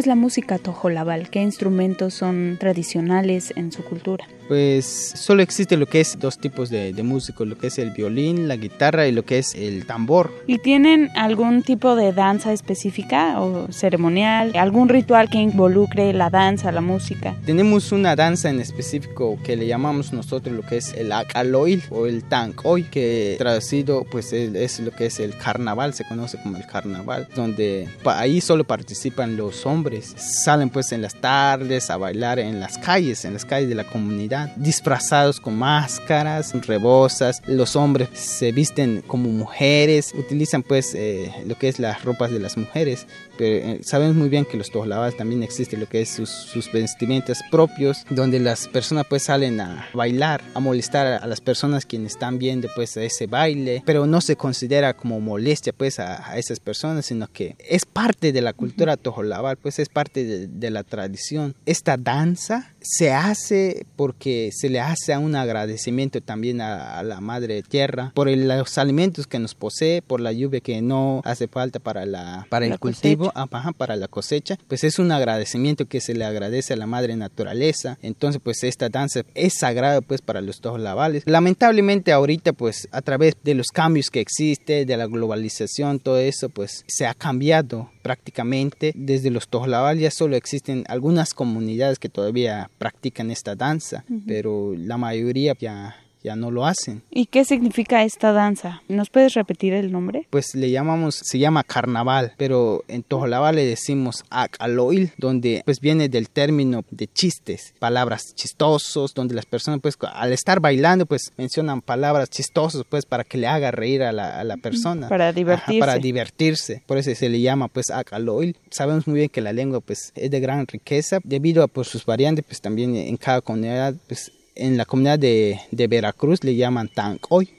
Es 0.07 0.09
la 0.09 0.15
música 0.15 0.59
tojolabal? 0.59 1.31
¿Qué 1.31 1.43
instrumentos 1.43 2.15
son 2.15 2.59
tradicionales 2.61 3.53
en 3.57 3.73
su 3.73 3.83
cultura? 3.83 4.25
Pues 4.47 4.87
solo 5.17 5.43
existe 5.43 5.77
lo 5.77 5.87
que 5.87 6.01
es 6.01 6.17
dos 6.21 6.39
tipos 6.39 6.71
de, 6.71 6.93
de 6.93 7.03
músicos, 7.03 7.49
lo 7.49 7.59
que 7.59 7.67
es 7.67 7.79
el 7.79 7.91
violín, 7.91 8.47
la 8.47 8.55
guitarra 8.55 9.09
y 9.09 9.13
lo 9.13 9.25
que 9.25 9.39
es 9.39 9.57
el 9.57 9.87
tambor. 9.87 10.31
¿Y 10.47 10.59
tienen 10.59 11.11
algún 11.17 11.63
tipo 11.63 11.97
de 11.97 12.13
danza 12.13 12.53
específica 12.53 13.41
o 13.41 13.73
ceremonial? 13.73 14.53
¿Algún 14.57 14.89
ritual 14.89 15.29
que 15.29 15.39
involucre 15.39 16.13
la 16.13 16.31
danza, 16.31 16.71
la 16.71 16.81
música? 16.81 17.35
Tenemos 17.45 17.91
una 17.91 18.15
danza 18.15 18.49
en 18.49 18.61
específico 18.61 19.37
que 19.43 19.57
le 19.57 19.67
llamamos 19.67 20.13
nosotros 20.13 20.55
lo 20.55 20.63
que 20.63 20.77
es 20.77 20.93
el 20.93 21.11
acaloil 21.11 21.83
o 21.91 22.07
el 22.07 22.23
tankoy, 22.23 22.85
que 22.85 23.35
traducido 23.39 24.05
pues 24.05 24.33
es, 24.33 24.79
lo 24.79 24.93
que 24.93 25.07
es 25.07 25.19
el 25.19 25.37
carnaval, 25.37 25.93
se 25.93 26.05
conoce 26.05 26.41
como 26.41 26.57
el 26.57 26.67
carnaval, 26.67 27.27
donde 27.35 27.89
ahí 28.05 28.41
solo 28.41 28.63
participan 28.63 29.37
los 29.37 29.67
hombres. 29.67 30.06
Salen 30.17 30.71
pues 30.71 30.93
en 30.93 31.03
las 31.03 31.15
tardes 31.15 31.91
a 31.91 31.97
bailar 31.97 32.39
en 32.39 32.61
las 32.61 32.79
calles, 32.79 33.25
en 33.25 33.33
las 33.33 33.45
calles 33.45 33.69
de 33.69 33.75
la 33.75 33.85
comunidad, 33.85 34.55
disfrazados 34.57 35.41
con 35.41 35.57
máscaras, 35.57 36.55
rebosas. 36.67 37.43
Los 37.47 37.77
hombres 37.77 38.09
se 38.13 38.53
visten 38.53 39.03
como 39.07 39.29
mujeres, 39.31 40.13
utilizan 40.15 40.63
pues 40.63 40.95
eh, 40.95 41.33
lo 41.47 41.57
que 41.57 41.69
es 41.69 41.79
las 41.79 42.05
ropas 42.05 42.31
de 42.31 42.41
las 42.41 42.57
mujeres, 42.57 43.07
pero 43.37 43.67
eh, 43.67 43.81
sabemos 43.83 44.17
muy 44.17 44.29
bien 44.29 44.45
que 44.45 44.57
los 44.57 44.71
tojolabal 44.71 45.15
también 45.15 45.43
existe 45.43 45.77
lo 45.77 45.87
que 45.87 46.03
es 46.03 46.11
sus, 46.11 46.31
sus, 46.31 46.71
vestimentas 46.73 47.43
propios, 47.51 48.05
donde 48.11 48.39
las 48.39 48.69
personas 48.69 49.07
pues 49.09 49.25
salen 49.25 49.61
a 49.61 49.89
bailar, 49.95 50.43
a 50.55 50.61
molestar 50.61 51.07
a, 51.07 51.27
las 51.27 51.41
personas 51.41 51.87
quienes 51.87 52.13
están 52.13 52.39
viendo 52.39 52.69
pues 52.75 52.97
ese 52.97 53.27
baile, 53.27 53.83
pero 53.87 54.07
no 54.07 54.21
se 54.21 54.37
considera 54.37 54.95
como 54.95 55.21
molestia 55.21 55.73
pues 55.73 55.99
a, 55.99 56.31
a 56.31 56.39
esas 56.39 56.61
personas, 56.61 57.07
sino 57.07 57.29
que 57.29 57.57
es 57.59 57.87
parte 57.87 58.33
de 58.33 58.43
la 58.43 58.53
cultura 58.53 58.97
tojolabal, 58.97 59.57
pues 59.57 59.79
es 59.79 59.89
parte 59.89 60.25
de, 60.25 60.47
de 60.49 60.71
la 60.71 60.83
tradición. 60.83 61.55
Esta 61.67 61.97
danza 61.97 62.75
se 62.89 63.13
hace 63.13 63.87
porque 63.97 64.51
se 64.53 64.69
le 64.71 64.81
hace 64.81 65.17
un 65.17 65.35
agradecimiento 65.35 66.21
también 66.21 66.61
a, 66.61 66.99
a 66.99 67.03
la 67.03 67.21
madre 67.21 67.63
tierra 67.63 68.13
por 68.15 68.29
el, 68.29 68.47
los 68.49 68.79
alimentos 68.79 69.27
que 69.27 69.39
nos 69.39 69.55
posee, 69.55 70.03
por 70.03 70.21
la 70.21 70.33
lluvia 70.33 70.61
que 70.61 70.81
no 70.83 71.21
hace 71.25 71.49
falta 71.49 71.81
para, 71.81 72.07
la, 72.07 72.47
para 72.49 72.67
el 72.67 72.73
la 72.73 72.79
cultivo, 72.79 73.33
para 73.77 73.97
la 73.97 74.09
cosecha, 74.09 74.57
pues 74.69 74.85
es 74.85 74.99
un 74.99 75.13
agradecimiento 75.13 75.87
que 75.87 76.01
se 76.01 76.15
le 76.15 76.25
agradece 76.25 76.75
a 76.75 76.77
la 76.77 76.87
madre 76.87 77.17
naturaleza. 77.17 77.99
Entonces, 78.03 78.41
pues 78.43 78.63
esta 78.63 78.89
danza 78.89 79.23
es 79.35 79.55
sagrada 79.55 80.01
pues 80.01 80.23
para 80.23 80.41
los 80.41 80.61
tojolabales. 80.61 81.25
Lamentablemente 81.27 82.13
ahorita 82.13 82.53
pues 82.53 82.89
a 82.93 83.03
través 83.03 83.35
de 83.43 83.55
los 83.55 83.69
cambios 83.69 84.11
que 84.11 84.21
existe, 84.21 84.85
de 84.85 84.97
la 84.97 85.07
globalización, 85.07 85.99
todo 85.99 86.19
eso 86.19 86.49
pues 86.49 86.85
se 86.87 87.07
ha 87.07 87.15
cambiado 87.15 87.91
prácticamente. 88.03 88.93
Desde 88.95 89.31
los 89.31 89.49
tojolabales 89.49 90.03
ya 90.03 90.11
solo 90.11 90.37
existen 90.37 90.85
algunas 90.89 91.35
comunidades 91.35 91.99
que 91.99 92.09
todavía 92.09 92.71
practican 92.79 93.31
esta 93.31 93.55
danza, 93.55 94.05
uh 94.09 94.13
-huh. 94.13 94.23
pero 94.27 94.75
la 94.77 94.97
mayoría 94.97 95.55
ya 95.59 95.97
ya 96.23 96.37
no 96.37 96.51
lo 96.51 96.67
hacen. 96.67 97.03
¿Y 97.11 97.27
qué 97.27 97.45
significa 97.45 98.03
esta 98.05 98.33
danza? 98.33 98.83
¿Nos 98.89 99.11
puedes 99.11 99.35
repetir 99.35 99.73
el 99.73 99.93
nombre? 99.93 100.27
Pues 100.31 100.55
le 100.55 100.71
llamamos, 100.71 101.17
se 101.23 101.39
llama 101.39 101.63
carnaval, 101.63 102.33
pero 102.37 102.85
en 102.89 103.03
Tojolabal 103.03 103.57
le 103.57 103.65
decimos 103.65 104.25
acaloil, 104.31 105.13
donde 105.19 105.63
pues 105.65 105.81
viene 105.81 106.09
del 106.09 106.29
término 106.29 106.85
de 106.91 107.07
chistes, 107.07 107.75
palabras 107.79 108.35
chistosos, 108.35 109.15
donde 109.15 109.35
las 109.35 109.47
personas 109.47 109.81
pues 109.81 109.97
al 110.13 110.33
estar 110.33 110.61
bailando 110.61 111.07
pues 111.07 111.33
mencionan 111.37 111.81
palabras 111.81 112.31
chistosas 112.31 112.83
pues 112.89 113.07
para 113.07 113.25
que 113.25 113.39
le 113.39 113.47
haga 113.47 113.71
reír 113.71 114.03
a 114.03 114.13
la, 114.13 114.41
a 114.41 114.45
la 114.45 114.57
persona. 114.57 115.09
Para 115.09 115.33
divertirse. 115.33 115.79
Ajá, 115.79 115.81
para 115.81 115.99
divertirse. 115.99 116.83
Por 116.87 116.99
eso 116.99 117.15
se 117.15 117.29
le 117.29 117.41
llama 117.41 117.69
pues 117.69 117.91
acaloil. 117.91 118.57
Sabemos 118.71 119.07
muy 119.07 119.19
bien 119.19 119.29
que 119.29 119.41
la 119.41 119.53
lengua 119.53 119.81
pues 119.81 120.13
es 120.15 120.31
de 120.31 120.41
gran 120.41 120.67
riqueza 120.67 121.21
debido 121.23 121.63
a 121.63 121.69
pues, 121.69 121.89
sus 121.89 122.05
variantes 122.05 122.45
pues 122.45 122.61
también 122.61 122.97
en 122.97 123.17
cada 123.17 123.41
comunidad 123.41 123.95
pues 124.09 124.33
en 124.57 124.77
la 124.77 124.85
comunidad 124.85 125.19
de, 125.19 125.61
Veracruz 125.71 126.43
le 126.43 126.57
llaman 126.57 126.89
Tancoy. 126.89 127.51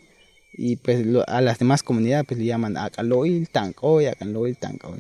Y 0.60 0.78
pues 0.78 1.06
a 1.28 1.42
las 1.42 1.60
demás 1.60 1.84
comunidades 1.84 2.26
pues 2.28 2.40
le 2.40 2.46
llaman 2.46 2.78
Acaloy, 2.78 3.48
Tancoy, 3.52 4.08
Acaloy, 4.08 4.56
Tancoy. 4.56 5.00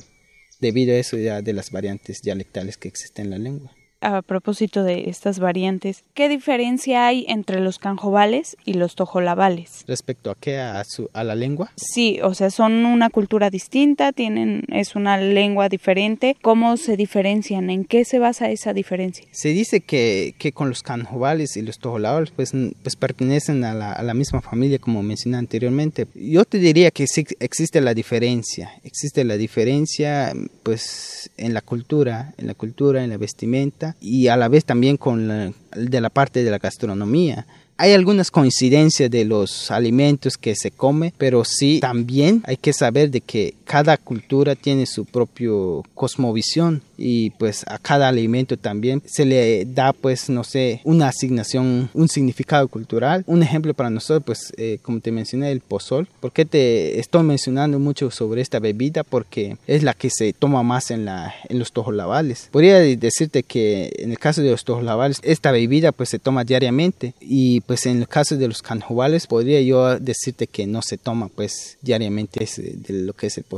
Debido 0.59 0.93
a 0.93 0.97
eso 0.97 1.17
ya 1.17 1.41
de 1.41 1.53
las 1.53 1.71
variantes 1.71 2.21
dialectales 2.21 2.77
que 2.77 2.87
existen 2.87 3.25
en 3.25 3.31
la 3.31 3.37
lengua 3.37 3.76
a 4.01 4.21
propósito 4.21 4.83
de 4.83 5.09
estas 5.09 5.39
variantes, 5.39 6.03
¿qué 6.13 6.29
diferencia 6.29 7.07
hay 7.07 7.25
entre 7.27 7.59
los 7.59 7.79
canjobales 7.79 8.57
y 8.65 8.73
los 8.73 8.95
tojolabales? 8.95 9.83
¿Respecto 9.87 10.31
a 10.31 10.35
qué? 10.35 10.59
¿A, 10.59 10.83
su, 10.83 11.09
a 11.13 11.23
la 11.23 11.35
lengua? 11.35 11.71
Sí, 11.75 12.19
o 12.21 12.33
sea, 12.33 12.49
son 12.51 12.85
una 12.85 13.09
cultura 13.09 13.49
distinta, 13.49 14.11
tienen, 14.11 14.63
es 14.69 14.95
una 14.95 15.17
lengua 15.17 15.69
diferente. 15.69 16.35
¿Cómo 16.41 16.77
se 16.77 16.97
diferencian? 16.97 17.69
¿En 17.69 17.85
qué 17.85 18.05
se 18.05 18.19
basa 18.19 18.49
esa 18.49 18.73
diferencia? 18.73 19.25
Se 19.31 19.49
dice 19.49 19.81
que, 19.81 20.35
que 20.37 20.51
con 20.51 20.69
los 20.69 20.83
canjobales 20.83 21.57
y 21.57 21.61
los 21.61 21.79
tojolabales 21.79 22.31
pues, 22.31 22.53
pues 22.83 22.95
pertenecen 22.95 23.63
a 23.63 23.73
la, 23.73 23.93
a 23.93 24.03
la 24.03 24.13
misma 24.13 24.41
familia 24.41 24.79
como 24.79 25.03
mencioné 25.03 25.37
anteriormente. 25.37 26.07
Yo 26.15 26.45
te 26.45 26.59
diría 26.59 26.91
que 26.91 27.07
sí 27.07 27.25
existe 27.39 27.81
la 27.81 27.93
diferencia, 27.93 28.71
existe 28.83 29.23
la 29.23 29.37
diferencia 29.37 30.33
pues 30.63 31.31
en 31.37 31.53
la 31.53 31.61
cultura, 31.61 32.33
en 32.37 32.47
la 32.47 32.53
cultura, 32.53 33.03
en 33.03 33.09
la 33.09 33.17
vestimenta 33.17 33.86
y 33.99 34.27
a 34.27 34.37
la 34.37 34.47
vez 34.47 34.65
también 34.65 34.97
con 34.97 35.27
la, 35.27 35.51
de 35.75 36.01
la 36.01 36.09
parte 36.09 36.43
de 36.43 36.51
la 36.51 36.57
gastronomía. 36.57 37.45
Hay 37.77 37.93
algunas 37.93 38.31
coincidencias 38.31 39.11
de 39.11 39.23
los 39.23 39.69
alimentos 39.69 40.37
que 40.37 40.55
se 40.55 40.71
come, 40.71 41.13
pero 41.17 41.45
sí 41.45 41.79
también 41.79 42.41
hay 42.45 42.57
que 42.57 42.73
saber 42.73 43.11
de 43.11 43.21
que 43.21 43.53
cada 43.67 43.97
cultura 43.97 44.55
tiene 44.55 44.85
su 44.85 45.03
propio 45.05 45.83
cosmovisión 45.93 46.81
y 46.97 47.31
pues 47.31 47.63
a 47.67 47.77
cada 47.77 48.07
alimento 48.07 48.57
también 48.57 49.03
se 49.05 49.25
le 49.25 49.65
da 49.65 49.93
pues 49.93 50.29
no 50.29 50.43
sé 50.43 50.81
una 50.83 51.09
asignación 51.09 51.89
un 51.93 52.07
significado 52.07 52.67
cultural. 52.69 53.23
Un 53.27 53.43
ejemplo 53.43 53.73
para 53.73 53.89
nosotros 53.89 54.23
pues 54.25 54.53
eh, 54.57 54.79
como 54.81 55.01
te 55.01 55.11
mencioné 55.11 55.51
el 55.51 55.59
pozol. 55.59 56.07
¿por 56.21 56.31
qué 56.31 56.45
te 56.45 56.99
estoy 56.99 57.23
mencionando 57.23 57.77
mucho 57.77 58.09
sobre 58.09 58.41
esta 58.41 58.59
bebida? 58.59 59.03
porque 59.03 59.57
es 59.67 59.83
la 59.83 59.93
que 59.93 60.09
se 60.09 60.31
toma 60.31 60.63
más 60.63 60.89
en 60.89 61.03
la 61.05 61.33
en 61.49 61.59
los 61.59 61.73
tojolabales. 61.73 62.47
Podría 62.51 62.79
decirte 62.79 63.43
que 63.43 63.91
en 63.99 64.11
el 64.11 64.17
caso 64.19 64.41
de 64.41 64.51
los 64.51 64.63
tojolabales 64.63 65.19
esta 65.23 65.51
bebida 65.51 65.91
pues 65.91 66.09
se 66.09 66.19
toma 66.19 66.45
diariamente. 66.45 67.13
Y 67.19 67.61
pues 67.61 67.85
en 67.85 67.97
el 67.97 68.07
caso 68.07 68.37
de 68.37 68.47
los 68.47 68.61
canjobales 68.61 69.27
podría 69.27 69.61
yo 69.61 69.99
decirte 69.99 70.47
que 70.47 70.65
no 70.65 70.81
se 70.81 70.97
toma 70.97 71.27
pues 71.27 71.77
diariamente 71.81 72.47
de 72.57 72.93
lo 72.93 73.13
que 73.13 73.27
es 73.27 73.37
el 73.37 73.43
pozol 73.43 73.56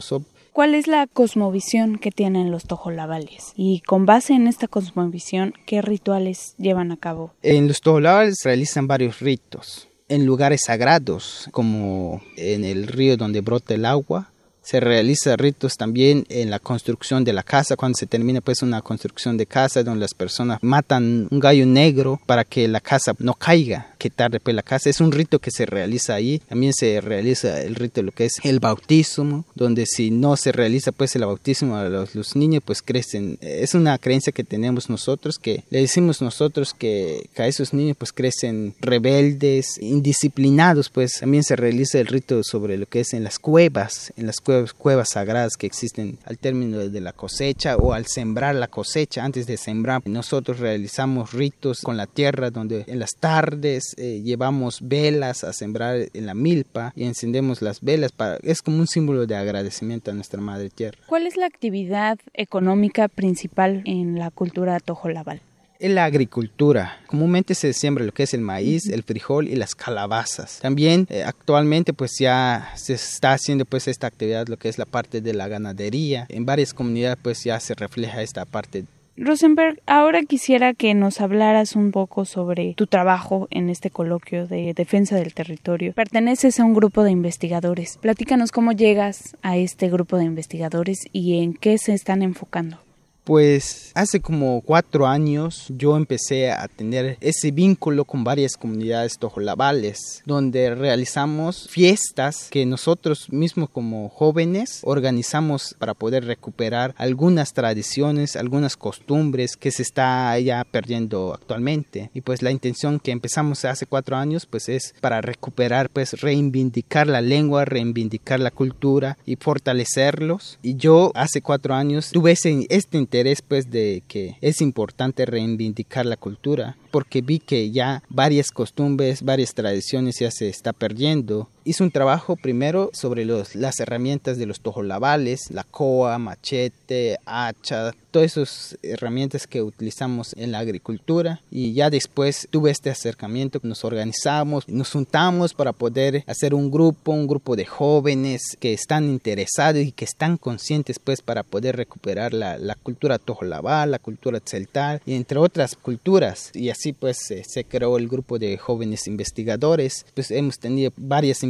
¿Cuál 0.52 0.76
es 0.76 0.88
la 0.88 1.08
cosmovisión 1.08 1.98
que 1.98 2.12
tienen 2.12 2.52
los 2.52 2.66
tojolabales? 2.66 3.54
Y 3.56 3.82
con 3.82 4.06
base 4.06 4.34
en 4.34 4.48
esta 4.48 4.68
cosmovisión, 4.68 5.54
¿qué 5.66 5.82
rituales 5.82 6.56
llevan 6.58 6.92
a 6.92 6.98
cabo? 6.98 7.34
En 7.44 7.68
los 7.68 7.82
tojolabales 7.82 8.40
realizan 8.44 8.88
varios 8.88 9.20
ritos. 9.20 9.88
En 10.08 10.26
lugares 10.26 10.62
sagrados, 10.66 11.48
como 11.52 12.22
en 12.36 12.66
el 12.66 12.88
río 12.88 13.16
donde 13.16 13.42
brota 13.42 13.76
el 13.76 13.86
agua, 13.86 14.32
se 14.62 14.80
realiza 14.80 15.36
ritos 15.36 15.78
también 15.78 16.26
en 16.30 16.50
la 16.50 16.60
construcción 16.60 17.24
de 17.24 17.34
la 17.34 17.44
casa, 17.44 17.76
cuando 17.76 17.98
se 17.98 18.06
termina 18.06 18.42
pues 18.42 18.62
una 18.62 18.82
construcción 18.82 19.38
de 19.38 19.46
casa 19.46 19.84
donde 19.84 20.02
las 20.02 20.14
personas 20.14 20.60
matan 20.62 21.28
un 21.32 21.40
gallo 21.40 21.66
negro 21.66 22.20
para 22.26 22.44
que 22.44 22.68
la 22.68 22.80
casa 22.80 23.14
no 23.18 23.34
caiga, 23.34 23.89
que 24.00 24.10
tarde 24.10 24.40
pues 24.40 24.56
la 24.56 24.64
casa. 24.64 24.90
Es 24.90 25.02
un 25.02 25.12
rito 25.12 25.38
que 25.40 25.52
se 25.52 25.66
realiza 25.66 26.16
ahí. 26.16 26.42
También 26.48 26.74
se 26.74 27.02
realiza 27.02 27.62
el 27.62 27.76
rito 27.76 28.02
de 28.02 28.06
lo 28.06 28.12
que 28.12 28.26
es 28.26 28.34
el 28.44 28.60
bautismo, 28.60 29.46
donde 29.54 29.86
si 29.86 30.10
no 30.10 30.38
se 30.38 30.52
realiza 30.52 30.92
pues 30.92 31.16
el 31.16 31.26
bautismo 31.26 31.76
a 31.76 31.84
los, 31.84 32.16
los 32.16 32.36
niños 32.36 32.64
pues 32.66 32.82
crecen. 32.82 33.38
Es 33.42 33.76
una 33.76 33.98
creencia 33.98 34.34
que 34.34 34.44
tenemos 34.44 34.90
nosotros, 34.90 35.38
que 35.38 35.64
le 35.70 35.82
decimos 35.82 36.22
nosotros 36.22 36.74
que, 36.74 37.30
que 37.36 37.44
a 37.44 37.48
esos 37.48 37.74
niños 37.74 37.98
pues 37.98 38.14
crecen 38.14 38.74
rebeldes, 38.80 39.78
indisciplinados, 39.82 40.90
pues 40.90 41.20
también 41.20 41.44
se 41.44 41.58
realiza 41.58 42.00
el 42.00 42.08
rito 42.08 42.42
sobre 42.44 42.78
lo 42.78 42.86
que 42.86 43.02
es 43.02 43.14
en 43.14 43.24
las 43.24 43.38
cuevas, 43.38 44.14
en 44.16 44.26
las 44.26 44.40
cuevas 44.40 44.74
cuevas 44.74 45.10
sagradas 45.10 45.58
que 45.58 45.68
existen 45.68 46.18
al 46.24 46.38
término 46.38 46.78
de 46.80 47.02
la 47.02 47.12
cosecha 47.12 47.76
o 47.76 47.94
al 47.94 48.06
sembrar 48.08 48.56
la 48.56 48.68
cosecha. 48.68 49.26
Antes 49.26 49.46
de 49.46 49.58
sembrar, 49.58 50.02
nosotros 50.06 50.60
realizamos 50.60 51.34
ritos 51.34 51.82
con 51.82 51.98
la 51.98 52.08
tierra 52.08 52.50
donde 52.50 52.86
en 52.88 53.00
las 53.00 53.12
tardes 53.20 53.89
eh, 53.98 54.22
llevamos 54.24 54.80
velas 54.82 55.44
a 55.44 55.54
sembrar 55.54 56.10
en 56.14 56.26
la 56.26 56.34
milpa 56.34 56.94
y 56.96 57.06
encendemos 57.06 57.62
las 57.62 57.82
velas. 57.82 58.12
Para, 58.12 58.38
es 58.44 58.62
como 58.62 58.78
un 58.78 58.88
símbolo 58.88 59.26
de 59.26 59.36
agradecimiento 59.36 60.12
a 60.12 60.14
nuestra 60.14 60.42
madre 60.42 60.70
tierra. 60.70 60.98
¿Cuál 61.08 61.28
es 61.28 61.38
la 61.38 61.46
actividad 61.46 62.20
económica 62.34 63.08
principal 63.08 63.82
en 63.86 64.20
la 64.20 64.32
cultura 64.32 64.80
tojolabal? 64.80 65.42
la 65.80 66.04
agricultura. 66.04 67.00
Comúnmente 67.08 67.56
se 67.56 67.72
siembra 67.72 68.04
lo 68.04 68.12
que 68.12 68.24
es 68.24 68.34
el 68.34 68.42
maíz, 68.42 68.88
el 68.88 69.04
frijol 69.04 69.48
y 69.48 69.56
las 69.56 69.76
calabazas. 69.76 70.60
También 70.60 71.08
eh, 71.10 71.24
actualmente 71.24 71.94
pues 71.94 72.18
ya 72.20 72.74
se 72.76 72.96
está 72.96 73.34
haciendo 73.34 73.64
pues 73.64 73.88
esta 73.88 74.08
actividad 74.08 74.48
lo 74.48 74.58
que 74.58 74.68
es 74.68 74.78
la 74.78 74.86
parte 74.86 75.22
de 75.22 75.34
la 75.34 75.48
ganadería. 75.48 76.26
En 76.28 76.46
varias 76.46 76.74
comunidades 76.74 77.18
pues 77.22 77.44
ya 77.46 77.60
se 77.62 77.76
refleja 77.76 78.22
esta 78.22 78.44
parte 78.44 78.84
Rosenberg, 79.22 79.82
ahora 79.86 80.24
quisiera 80.24 80.74
que 80.74 80.94
nos 80.94 81.20
hablaras 81.20 81.76
un 81.76 81.92
poco 81.92 82.24
sobre 82.24 82.74
tu 82.76 82.88
trabajo 82.88 83.50
en 83.52 83.70
este 83.70 83.90
coloquio 83.90 84.48
de 84.48 84.74
defensa 84.74 85.18
del 85.18 85.34
territorio. 85.34 85.92
Perteneces 85.94 86.58
a 86.60 86.64
un 86.64 86.74
grupo 86.74 87.04
de 87.04 87.12
investigadores. 87.12 87.98
Platícanos 87.98 88.54
cómo 88.54 88.72
llegas 88.72 89.36
a 89.42 89.58
este 89.58 89.90
grupo 89.90 90.18
de 90.18 90.24
investigadores 90.24 91.06
y 91.12 91.44
en 91.44 91.54
qué 91.54 91.78
se 91.78 91.94
están 91.94 92.22
enfocando 92.22 92.80
Pues 93.24 93.92
hace 93.94 94.20
como 94.20 94.62
cuatro 94.62 95.06
años 95.06 95.66
yo 95.70 95.96
empecé 95.96 96.52
a 96.52 96.68
tener 96.68 97.18
ese 97.22 97.52
vínculo 97.52 98.06
con 98.06 98.24
varias 98.24 98.58
comunidades 98.58 99.18
tojolabales, 99.20 100.24
donde 100.26 100.74
realizamos 100.74 101.68
fiestas 101.70 102.48
que 102.50 102.66
nosotros 102.66 103.32
mismos 103.32 103.70
como 103.70 104.10
jóvenes 104.10 104.82
organizamos 104.84 105.76
para 105.78 105.94
poder 105.94 106.26
recuperar 106.26 106.96
algunas 106.98 107.54
tradiciones, 107.54 108.36
algunas 108.36 108.78
costumbres 108.78 109.56
que 109.58 109.72
se 109.72 109.84
está 109.84 110.38
ya 110.40 110.64
perdiendo 110.64 111.34
actualmente. 111.34 112.10
Y 112.14 112.22
pues 112.22 112.42
la 112.42 112.52
intención 112.52 113.00
que 113.00 113.12
empezamos 113.12 113.66
hace 113.66 113.86
cuatro 113.86 114.16
años 114.16 114.46
pues 114.46 114.70
es 114.70 114.94
para 115.02 115.22
recuperar, 115.22 115.90
pues 115.90 116.22
reivindicar 116.22 117.08
la 117.08 117.22
lengua, 117.22 117.66
reivindicar 117.66 118.40
la 118.40 118.52
cultura 118.52 119.18
y 119.26 119.36
fortalecerlos. 119.36 120.58
Y 120.62 120.76
yo 120.76 121.12
hace 121.16 121.42
cuatro 121.42 121.76
años 121.76 122.10
tuve 122.12 122.32
ese, 122.32 122.66
este 122.70 122.98
interés 123.10 123.42
pues 123.42 123.72
de 123.72 124.04
que 124.08 124.38
es 124.40 124.62
importante 124.62 125.26
reivindicar 125.26 126.06
la 126.06 126.16
cultura 126.16 126.78
porque 126.92 127.22
vi 127.22 127.40
que 127.40 127.72
ya 127.72 128.04
varias 128.08 128.52
costumbres, 128.52 129.24
varias 129.24 129.56
tradiciones 129.56 130.20
ya 130.20 130.30
se 130.30 130.48
está 130.48 130.74
perdiendo. 130.74 131.50
Hice 131.66 131.84
un 131.84 131.92
trabajo 131.92 132.36
primero 132.36 132.90
sobre 132.94 133.26
los, 133.26 133.56
las 133.56 133.80
herramientas 133.80 134.38
de 134.38 134.46
los 134.46 134.62
tojolabales, 134.62 135.52
la 135.52 135.64
coa, 135.64 136.18
machete, 136.18 137.18
hacha, 137.26 137.92
todas 138.12 138.38
esas 138.38 138.78
herramientas 138.82 139.46
que 139.46 139.62
utilizamos 139.62 140.34
en 140.38 140.52
la 140.52 140.60
agricultura. 140.60 141.42
Y 141.52 141.74
ya 141.74 141.90
después 141.90 142.48
tuve 142.50 142.72
este 142.72 142.90
acercamiento, 142.90 143.60
nos 143.64 143.84
organizamos, 143.84 144.68
nos 144.68 144.92
juntamos 144.92 145.54
para 145.54 145.74
poder 145.74 146.24
hacer 146.28 146.54
un 146.54 146.72
grupo, 146.72 147.12
un 147.12 147.28
grupo 147.28 147.56
de 147.56 147.66
jóvenes 147.66 148.58
que 148.60 148.74
están 148.74 149.06
interesados 149.10 149.84
y 149.84 149.92
que 149.92 150.06
están 150.06 150.38
conscientes 150.38 151.00
pues 151.00 151.22
para 151.22 151.44
poder 151.44 151.76
recuperar 151.76 152.34
la, 152.34 152.58
la 152.58 152.76
cultura 152.76 153.20
tojolabal, 153.20 153.92
la 153.92 154.00
cultura 154.00 154.40
celtal 154.44 155.02
y 155.06 155.14
entre 155.14 155.40
otras 155.40 155.76
culturas. 155.76 156.52
Y 156.54 156.70
así 156.70 156.94
pues 156.94 157.18
se 157.20 157.64
creó 157.66 157.98
el 157.98 158.08
grupo 158.08 158.40
de 158.40 158.58
jóvenes 158.58 159.08
investigadores, 159.08 160.06
pues 160.14 160.32
hemos 160.32 160.58
tenido 160.58 160.92
varias 160.98 161.44
investigaciones, 161.44 161.49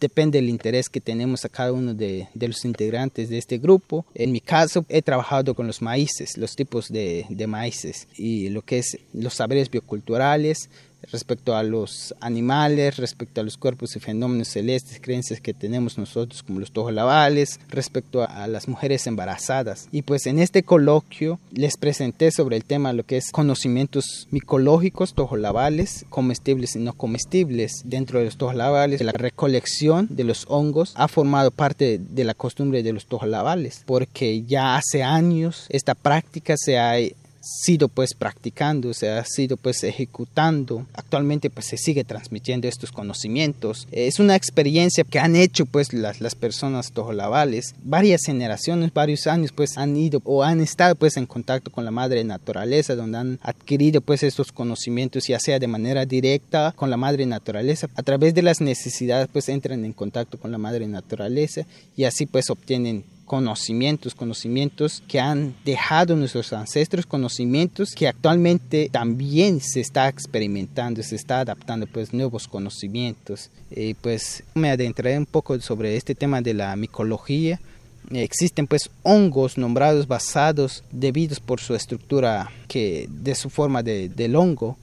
depende 0.00 0.38
del 0.38 0.48
interés 0.48 0.88
que 0.88 1.00
tenemos 1.00 1.44
a 1.44 1.48
cada 1.48 1.72
uno 1.72 1.94
de, 1.94 2.28
de 2.34 2.48
los 2.48 2.64
integrantes 2.64 3.28
de 3.28 3.38
este 3.38 3.58
grupo. 3.58 4.04
En 4.14 4.32
mi 4.32 4.40
caso 4.40 4.84
he 4.88 5.02
trabajado 5.02 5.54
con 5.54 5.66
los 5.66 5.82
maíces, 5.82 6.36
los 6.36 6.54
tipos 6.54 6.88
de, 6.88 7.26
de 7.28 7.46
maíces 7.46 8.08
y 8.16 8.48
lo 8.50 8.62
que 8.62 8.78
es 8.78 8.98
los 9.12 9.34
saberes 9.34 9.70
bioculturales, 9.70 10.68
respecto 11.10 11.56
a 11.56 11.62
los 11.62 12.14
animales, 12.20 12.96
respecto 12.96 13.40
a 13.40 13.44
los 13.44 13.56
cuerpos 13.56 13.96
y 13.96 14.00
fenómenos 14.00 14.48
celestes, 14.48 15.00
creencias 15.00 15.40
que 15.40 15.54
tenemos 15.54 15.98
nosotros 15.98 16.42
como 16.42 16.60
los 16.60 16.72
tojolabales, 16.72 17.60
respecto 17.68 18.22
a, 18.22 18.46
las 18.46 18.68
mujeres 18.68 19.06
embarazadas. 19.06 19.88
Y 19.92 20.02
pues 20.02 20.26
en 20.26 20.38
este 20.38 20.62
coloquio 20.62 21.38
les 21.52 21.76
presenté 21.76 22.30
sobre 22.30 22.56
el 22.56 22.64
tema 22.64 22.92
lo 22.92 23.04
que 23.04 23.16
es 23.16 23.30
conocimientos 23.30 24.26
micológicos 24.30 25.14
tojolabales, 25.14 26.04
comestibles 26.10 26.76
y 26.76 26.80
no 26.80 26.92
comestibles. 26.92 27.82
Dentro 27.84 28.18
de 28.18 28.26
los 28.26 28.36
tojolabales, 28.36 29.00
la 29.02 29.12
recolección 29.12 30.08
de 30.10 30.24
los 30.24 30.46
hongos 30.48 30.92
ha 30.96 31.08
formado 31.08 31.50
parte 31.50 31.98
de 31.98 32.24
la 32.24 32.34
costumbre 32.34 32.82
de 32.82 32.92
los 32.92 33.06
tojolabales, 33.06 33.82
porque 33.86 34.42
ya 34.42 34.76
hace 34.76 35.02
años 35.02 35.66
esta 35.68 35.94
práctica 35.94 36.54
se 36.56 36.78
ha 36.78 36.96
sido 37.42 37.88
pues 37.88 38.14
practicando, 38.14 38.94
se 38.94 39.10
ha 39.10 39.24
sido 39.24 39.56
pues 39.56 39.82
ejecutando. 39.84 40.86
Actualmente 40.94 41.50
pues 41.50 41.66
se 41.66 41.76
sigue 41.76 42.04
transmitiendo 42.04 42.68
estos 42.68 42.92
conocimientos. 42.92 43.88
Es 43.90 44.20
una 44.20 44.36
experiencia 44.36 45.04
que 45.04 45.18
han 45.18 45.36
hecho 45.36 45.66
pues 45.66 45.92
las, 45.92 46.20
las 46.20 46.34
personas 46.34 46.92
tojolabales. 46.92 47.74
Varias 47.82 48.22
generaciones, 48.24 48.94
varios 48.94 49.26
años 49.26 49.52
pues 49.52 49.76
han 49.76 49.96
ido 49.96 50.22
o 50.24 50.44
han 50.44 50.60
estado 50.60 50.94
pues 50.94 51.16
en 51.16 51.26
contacto 51.26 51.70
con 51.70 51.84
la 51.84 51.90
madre 51.90 52.22
naturaleza 52.24 52.94
donde 52.94 53.18
han 53.18 53.38
adquirido 53.42 54.00
pues 54.00 54.22
estos 54.22 54.52
conocimientos 54.52 55.26
ya 55.26 55.40
sea 55.40 55.58
de 55.58 55.66
manera 55.66 56.06
directa 56.06 56.72
con 56.76 56.90
la 56.90 56.96
madre 56.96 57.26
naturaleza. 57.26 57.88
A 57.96 58.02
través 58.02 58.34
de 58.34 58.42
las 58.42 58.60
necesidades 58.60 59.28
pues 59.32 59.48
entran 59.48 59.84
en 59.84 59.92
contacto 59.92 60.38
con 60.38 60.52
la 60.52 60.58
madre 60.58 60.86
naturaleza 60.86 61.66
y 61.96 62.04
así 62.04 62.26
pues 62.26 62.50
obtienen 62.50 63.04
conocimientos, 63.32 64.14
conocimientos 64.14 65.02
que 65.08 65.18
han 65.18 65.54
dejado 65.64 66.16
nuestros 66.16 66.52
ancestros, 66.52 67.06
conocimientos 67.06 67.94
que 67.96 68.06
actualmente 68.06 68.90
también 68.92 69.58
se 69.62 69.80
está 69.80 70.06
experimentando, 70.10 71.02
se 71.02 71.16
está 71.16 71.40
adaptando 71.40 71.86
pues 71.86 72.12
nuevos 72.12 72.46
conocimientos. 72.46 73.48
Y 73.70 73.94
pues 73.94 74.42
me 74.52 74.70
adentraré 74.70 75.16
un 75.16 75.24
poco 75.24 75.58
sobre 75.62 75.96
este 75.96 76.14
tema 76.14 76.42
de 76.42 76.52
la 76.52 76.76
micología. 76.76 77.58
Existen 78.10 78.66
pues 78.66 78.90
hongos 79.02 79.56
nombrados 79.56 80.06
basados 80.06 80.84
debidos 80.92 81.40
por 81.40 81.58
su 81.58 81.74
estructura 81.74 82.50
que 82.68 83.08
de 83.08 83.34
su 83.34 83.48
forma 83.48 83.82
de, 83.82 84.10
del 84.10 84.36
hongo, 84.36 84.76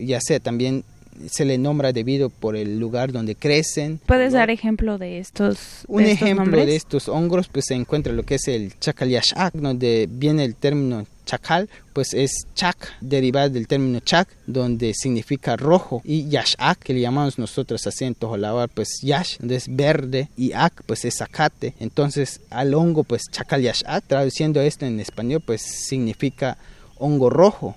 ya 0.00 0.20
sea 0.20 0.38
también 0.38 0.84
se 1.30 1.44
le 1.44 1.58
nombra 1.58 1.92
debido 1.92 2.30
por 2.30 2.56
el 2.56 2.78
lugar 2.78 3.12
donde 3.12 3.34
crecen. 3.34 4.00
¿Puedes 4.06 4.32
dar 4.32 4.50
ejemplo 4.50 4.98
de 4.98 5.18
estos 5.18 5.84
Un 5.88 6.04
ejemplo 6.04 6.64
de 6.64 6.76
estos 6.76 7.08
hongos 7.08 7.48
pues 7.48 7.66
se 7.66 7.74
encuentra 7.74 8.12
lo 8.12 8.22
que 8.24 8.36
es 8.36 8.48
el 8.48 8.78
chacaliashak, 8.78 9.54
donde 9.54 10.08
viene 10.10 10.44
el 10.44 10.54
término 10.54 11.06
chacal, 11.26 11.68
pues 11.92 12.14
es 12.14 12.46
chak, 12.54 12.76
derivado 13.00 13.50
del 13.50 13.66
término 13.66 14.00
chak, 14.00 14.28
donde 14.46 14.94
significa 14.94 15.56
rojo, 15.56 16.00
y 16.04 16.28
yashak, 16.28 16.78
que 16.78 16.94
le 16.94 17.00
llamamos 17.00 17.38
nosotros 17.38 17.86
acento 17.86 18.34
en 18.34 18.68
pues 18.74 19.00
yash, 19.02 19.38
donde 19.38 19.56
es 19.56 19.66
verde, 19.68 20.30
y 20.36 20.52
ak, 20.52 20.84
pues 20.86 21.04
es 21.04 21.16
zacate. 21.18 21.74
Entonces, 21.80 22.40
al 22.48 22.72
hongo, 22.72 23.04
pues 23.04 23.22
chacal 23.30 23.60
yashak, 23.60 24.04
traduciendo 24.06 24.62
esto 24.62 24.86
en 24.86 25.00
español, 25.00 25.42
pues 25.44 25.60
significa 25.62 26.56
hongo 26.98 27.28
rojo. 27.28 27.76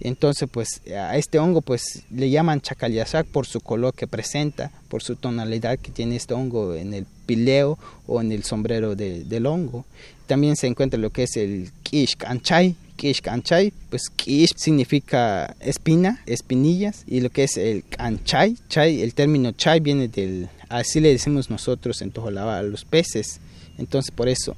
Entonces, 0.00 0.48
pues 0.50 0.80
a 0.90 1.16
este 1.18 1.38
hongo 1.38 1.60
pues 1.60 2.04
le 2.10 2.30
llaman 2.30 2.60
chacaliasac 2.60 3.26
por 3.26 3.46
su 3.46 3.60
color 3.60 3.94
que 3.94 4.06
presenta, 4.06 4.72
por 4.88 5.02
su 5.02 5.16
tonalidad 5.16 5.78
que 5.78 5.90
tiene 5.90 6.16
este 6.16 6.34
hongo 6.34 6.74
en 6.74 6.94
el 6.94 7.06
pileo 7.26 7.78
o 8.06 8.20
en 8.20 8.32
el 8.32 8.42
sombrero 8.42 8.96
del 8.96 9.46
hongo. 9.46 9.84
También 10.26 10.56
se 10.56 10.66
encuentra 10.66 10.98
lo 10.98 11.10
que 11.10 11.24
es 11.24 11.36
el 11.36 11.70
kish 11.82 12.16
kanchay. 12.16 12.76
Kish 12.96 13.20
kanchay, 13.22 13.72
pues 13.88 14.10
kish 14.14 14.52
significa 14.56 15.56
espina, 15.60 16.22
espinillas, 16.26 17.04
y 17.06 17.20
lo 17.20 17.30
que 17.30 17.44
es 17.44 17.56
el 17.56 17.82
kanchay, 17.88 18.56
chay, 18.68 19.00
el 19.00 19.14
término 19.14 19.52
chay 19.52 19.80
viene 19.80 20.06
del, 20.08 20.50
así 20.68 21.00
le 21.00 21.08
decimos 21.08 21.48
nosotros 21.48 22.02
en 22.02 22.10
Tojolaba 22.10 22.58
a 22.58 22.62
los 22.62 22.84
peces. 22.84 23.40
Entonces, 23.78 24.10
por 24.10 24.28
eso, 24.28 24.54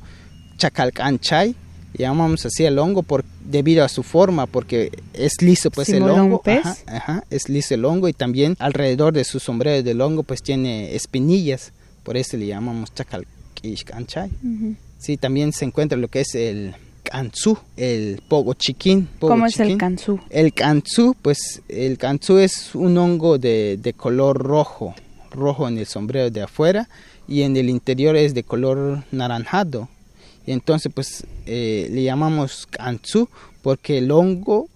chacalcanchay 0.56 1.54
llamamos 1.94 2.44
así 2.46 2.64
el 2.64 2.78
hongo 2.78 3.02
por, 3.02 3.24
debido 3.44 3.84
a 3.84 3.88
su 3.88 4.02
forma, 4.02 4.46
porque 4.46 4.90
es 5.14 5.40
liso 5.40 5.70
pues 5.70 5.88
el 5.88 6.02
hongo. 6.02 6.42
Ajá, 6.86 7.24
es 7.30 7.48
liso 7.48 7.74
el 7.74 7.84
hongo 7.84 8.08
y 8.08 8.12
también 8.12 8.56
alrededor 8.58 9.12
de 9.12 9.24
su 9.24 9.40
sombrero 9.40 9.82
del 9.82 10.00
hongo 10.00 10.22
pues 10.22 10.42
tiene 10.42 10.94
espinillas, 10.94 11.72
por 12.02 12.16
eso 12.16 12.36
le 12.36 12.46
llamamos 12.46 12.92
chacalquish 12.94 13.84
Sí, 14.98 15.16
también 15.16 15.52
se 15.52 15.64
encuentra 15.64 15.98
lo 15.98 16.08
que 16.08 16.20
es 16.20 16.34
el 16.34 16.74
kanzu, 17.02 17.58
el 17.76 18.22
pogo 18.28 18.54
chiquín. 18.54 19.08
¿Cómo 19.18 19.46
es 19.46 19.58
el 19.58 19.76
kanzu? 19.76 20.20
El 20.30 20.52
kanzu, 20.52 21.16
pues 21.20 21.62
el 21.68 21.98
kanzu 21.98 22.38
es 22.38 22.74
un 22.74 22.96
hongo 22.96 23.38
de, 23.38 23.78
de 23.82 23.92
color 23.92 24.38
rojo, 24.38 24.94
rojo 25.30 25.66
en 25.68 25.78
el 25.78 25.86
sombrero 25.86 26.30
de 26.30 26.42
afuera 26.42 26.88
y 27.26 27.42
en 27.42 27.56
el 27.56 27.68
interior 27.68 28.16
es 28.16 28.34
de 28.34 28.44
color 28.44 29.04
naranjado 29.10 29.88
entonces 30.46 30.90
pues 30.94 31.24
eh, 31.46 31.88
le 31.90 32.02
llamamos 32.02 32.66
kanzu 32.70 33.28
porque 33.62 33.98
el 33.98 34.10
hongo, 34.10 34.68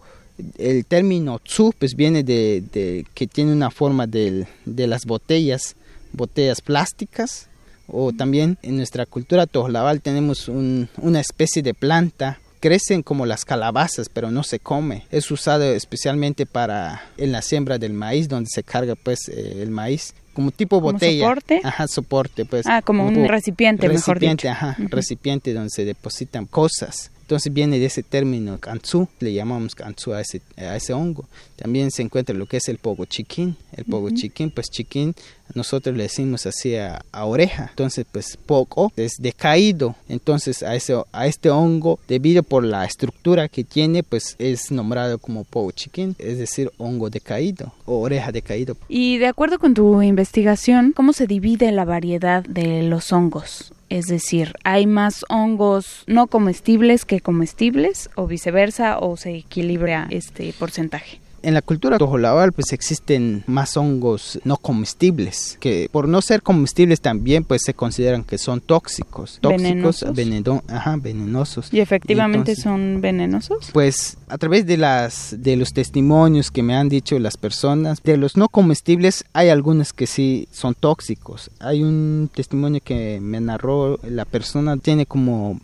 el 0.59 0.85
término 0.87 1.39
tsu 1.41 1.73
pues 1.79 1.95
viene 1.95 2.23
de, 2.23 3.05
que 3.15 3.27
tiene 3.27 3.53
una 3.53 3.71
forma 3.71 4.07
de, 4.07 4.47
de 4.65 4.87
las 4.87 5.05
botellas, 5.05 5.77
botellas 6.13 6.61
plásticas. 6.61 7.49
O 7.89 8.13
también 8.13 8.59
en 8.63 8.79
nuestra 8.79 9.07
cultura 9.07 9.47
tojolabal 9.47 10.03
tenemos 10.03 10.49
una 10.49 11.21
especie 11.21 11.63
de 11.63 11.73
planta 11.73 12.41
crecen 12.67 13.05
como 13.05 13.27
las 13.27 13.45
calabazas, 13.45 14.09
pero 14.09 14.33
no 14.33 14.43
se 14.43 14.59
come. 14.59 15.05
Es 15.13 15.31
usado 15.31 15.63
especialmente 15.63 16.47
para 16.47 17.01
en 17.17 17.31
la 17.31 17.41
siembra 17.41 17.79
del 17.79 17.93
maíz, 17.93 18.29
donde 18.29 18.51
se 18.53 18.65
carga 18.65 18.97
pues 18.97 19.29
eh, 19.29 19.59
el 19.63 19.71
maíz 19.71 20.15
como 20.35 20.51
tipo 20.51 20.81
botella. 20.81 21.21
soporte? 21.23 21.61
Ajá, 21.63 21.87
soporte, 21.87 22.45
pues. 22.45 22.67
Ah, 22.67 22.83
como 22.83 23.07
un 23.07 23.29
recipiente, 23.29 23.89
mejor 23.89 24.19
dicho. 24.19 24.49
Ajá, 24.49 24.77
recipiente 24.79 25.55
donde 25.55 25.71
se 25.71 25.85
depositan 25.85 26.47
cosas. 26.47 27.13
Entonces 27.27 27.53
viene 27.53 27.81
de 27.81 27.87
ese 27.87 28.05
término 28.05 28.57
kanzu, 28.59 29.09
le 29.19 29.33
llamamos 29.33 29.75
kanzu 29.75 30.13
a 30.13 30.21
ese, 30.21 30.41
a 30.57 30.77
ese 30.77 30.93
hongo. 30.93 31.25
También 31.57 31.91
se 31.91 32.03
encuentra 32.03 32.37
lo 32.37 32.47
que 32.47 32.59
es 32.59 32.69
el 32.69 32.79
pogo 32.79 33.05
chiquín. 33.05 33.57
El 33.73 33.85
pogo 33.85 34.11
chiquín, 34.11 34.53
pues 34.53 34.71
chiquín, 34.71 35.13
nosotros 35.53 35.97
le 35.97 36.05
decimos 36.05 36.47
así 36.47 36.77
a, 36.77 37.03
oreja. 37.13 37.67
Entonces, 37.71 38.07
pues 38.13 38.39
poco 38.47 38.93
es 38.95 39.17
decaído. 39.19 39.97
Entonces, 40.09 40.63
a, 40.63 40.77
ese, 40.77 40.95
a 41.11 41.27
este 41.27 41.51
hongo, 41.51 41.99
debido 42.07 42.45
por 42.45 42.63
la 42.63 42.85
estructura 42.85 43.49
que 43.49 43.65
tiene, 43.65 44.05
pues 44.05 44.37
es 44.39 44.71
nombrado 44.71 45.19
como 45.19 45.43
pogo 45.43 45.73
chiquín, 45.73 46.15
es 46.21 46.39
decir, 46.39 46.71
hongo 46.79 47.11
decaído 47.11 47.73
o 47.87 47.99
oreja 48.03 48.31
decaído. 48.31 48.77
Y 48.89 49.19
de 49.19 49.27
acuerdo 49.27 49.59
con 49.59 49.75
tu 49.75 50.01
investigación, 50.01 50.93
¿cómo 50.93 51.13
se 51.13 51.27
divide 51.27 51.73
la 51.73 51.85
variedad 51.85 52.45
de 52.45 52.85
los 52.85 53.13
hongos? 53.13 53.73
Es 53.89 54.07
decir, 54.07 54.55
¿hay 54.65 54.87
más 54.87 55.25
hongos 55.29 56.03
no 56.07 56.27
comestibles 56.27 57.05
que 57.05 57.21
comestibles 57.21 58.11
o 58.17 58.27
viceversa 58.27 58.99
o 58.99 59.17
se 59.17 59.37
equilibra 59.37 60.09
este 60.11 60.53
porcentaje? 60.59 61.21
En 61.47 61.55
la 61.55 61.63
cultura 61.63 61.97
tojolabal 61.97 62.51
pues 62.51 62.73
existen 62.73 63.45
más 63.47 63.77
hongos 63.77 64.41
no 64.43 64.57
comestibles 64.57 65.57
que 65.61 65.89
por 65.93 66.09
no 66.09 66.21
ser 66.21 66.43
comestibles 66.43 67.01
también 67.01 67.45
pues 67.45 67.63
se 67.65 67.73
consideran 67.73 68.25
que 68.25 68.37
son 68.37 68.61
tóxicos, 68.61 69.39
tóxicos, 69.41 70.05
venenosos. 70.13 70.65
ajá, 70.67 70.97
venenosos. 70.97 71.73
¿Y 71.73 71.79
efectivamente 71.79 72.57
son 72.57 73.01
venenosos? 73.01 73.71
Pues 73.73 74.17
a 74.27 74.39
través 74.39 74.67
de 74.67 74.77
las 74.77 75.37
de 75.39 75.55
los 75.55 75.73
testimonios 75.73 76.51
que 76.51 76.65
me 76.65 76.75
han 76.75 76.89
dicho 76.89 77.17
las 77.21 77.37
personas, 77.37 78.03
de 78.03 78.17
los 78.17 78.37
no 78.37 78.49
comestibles 78.49 79.25
hay 79.33 79.49
algunos 79.49 79.93
que 79.93 80.09
sí 80.09 80.49
son 80.51 80.75
tóxicos. 80.75 81.53
Hay 81.61 81.85
un 81.85 82.29
testimonio 82.35 82.81
que 82.83 83.21
me 83.21 83.41
narró 83.41 84.01
la 84.03 84.25
persona 84.25 84.77
tiene 84.79 85.07
como 85.07 85.61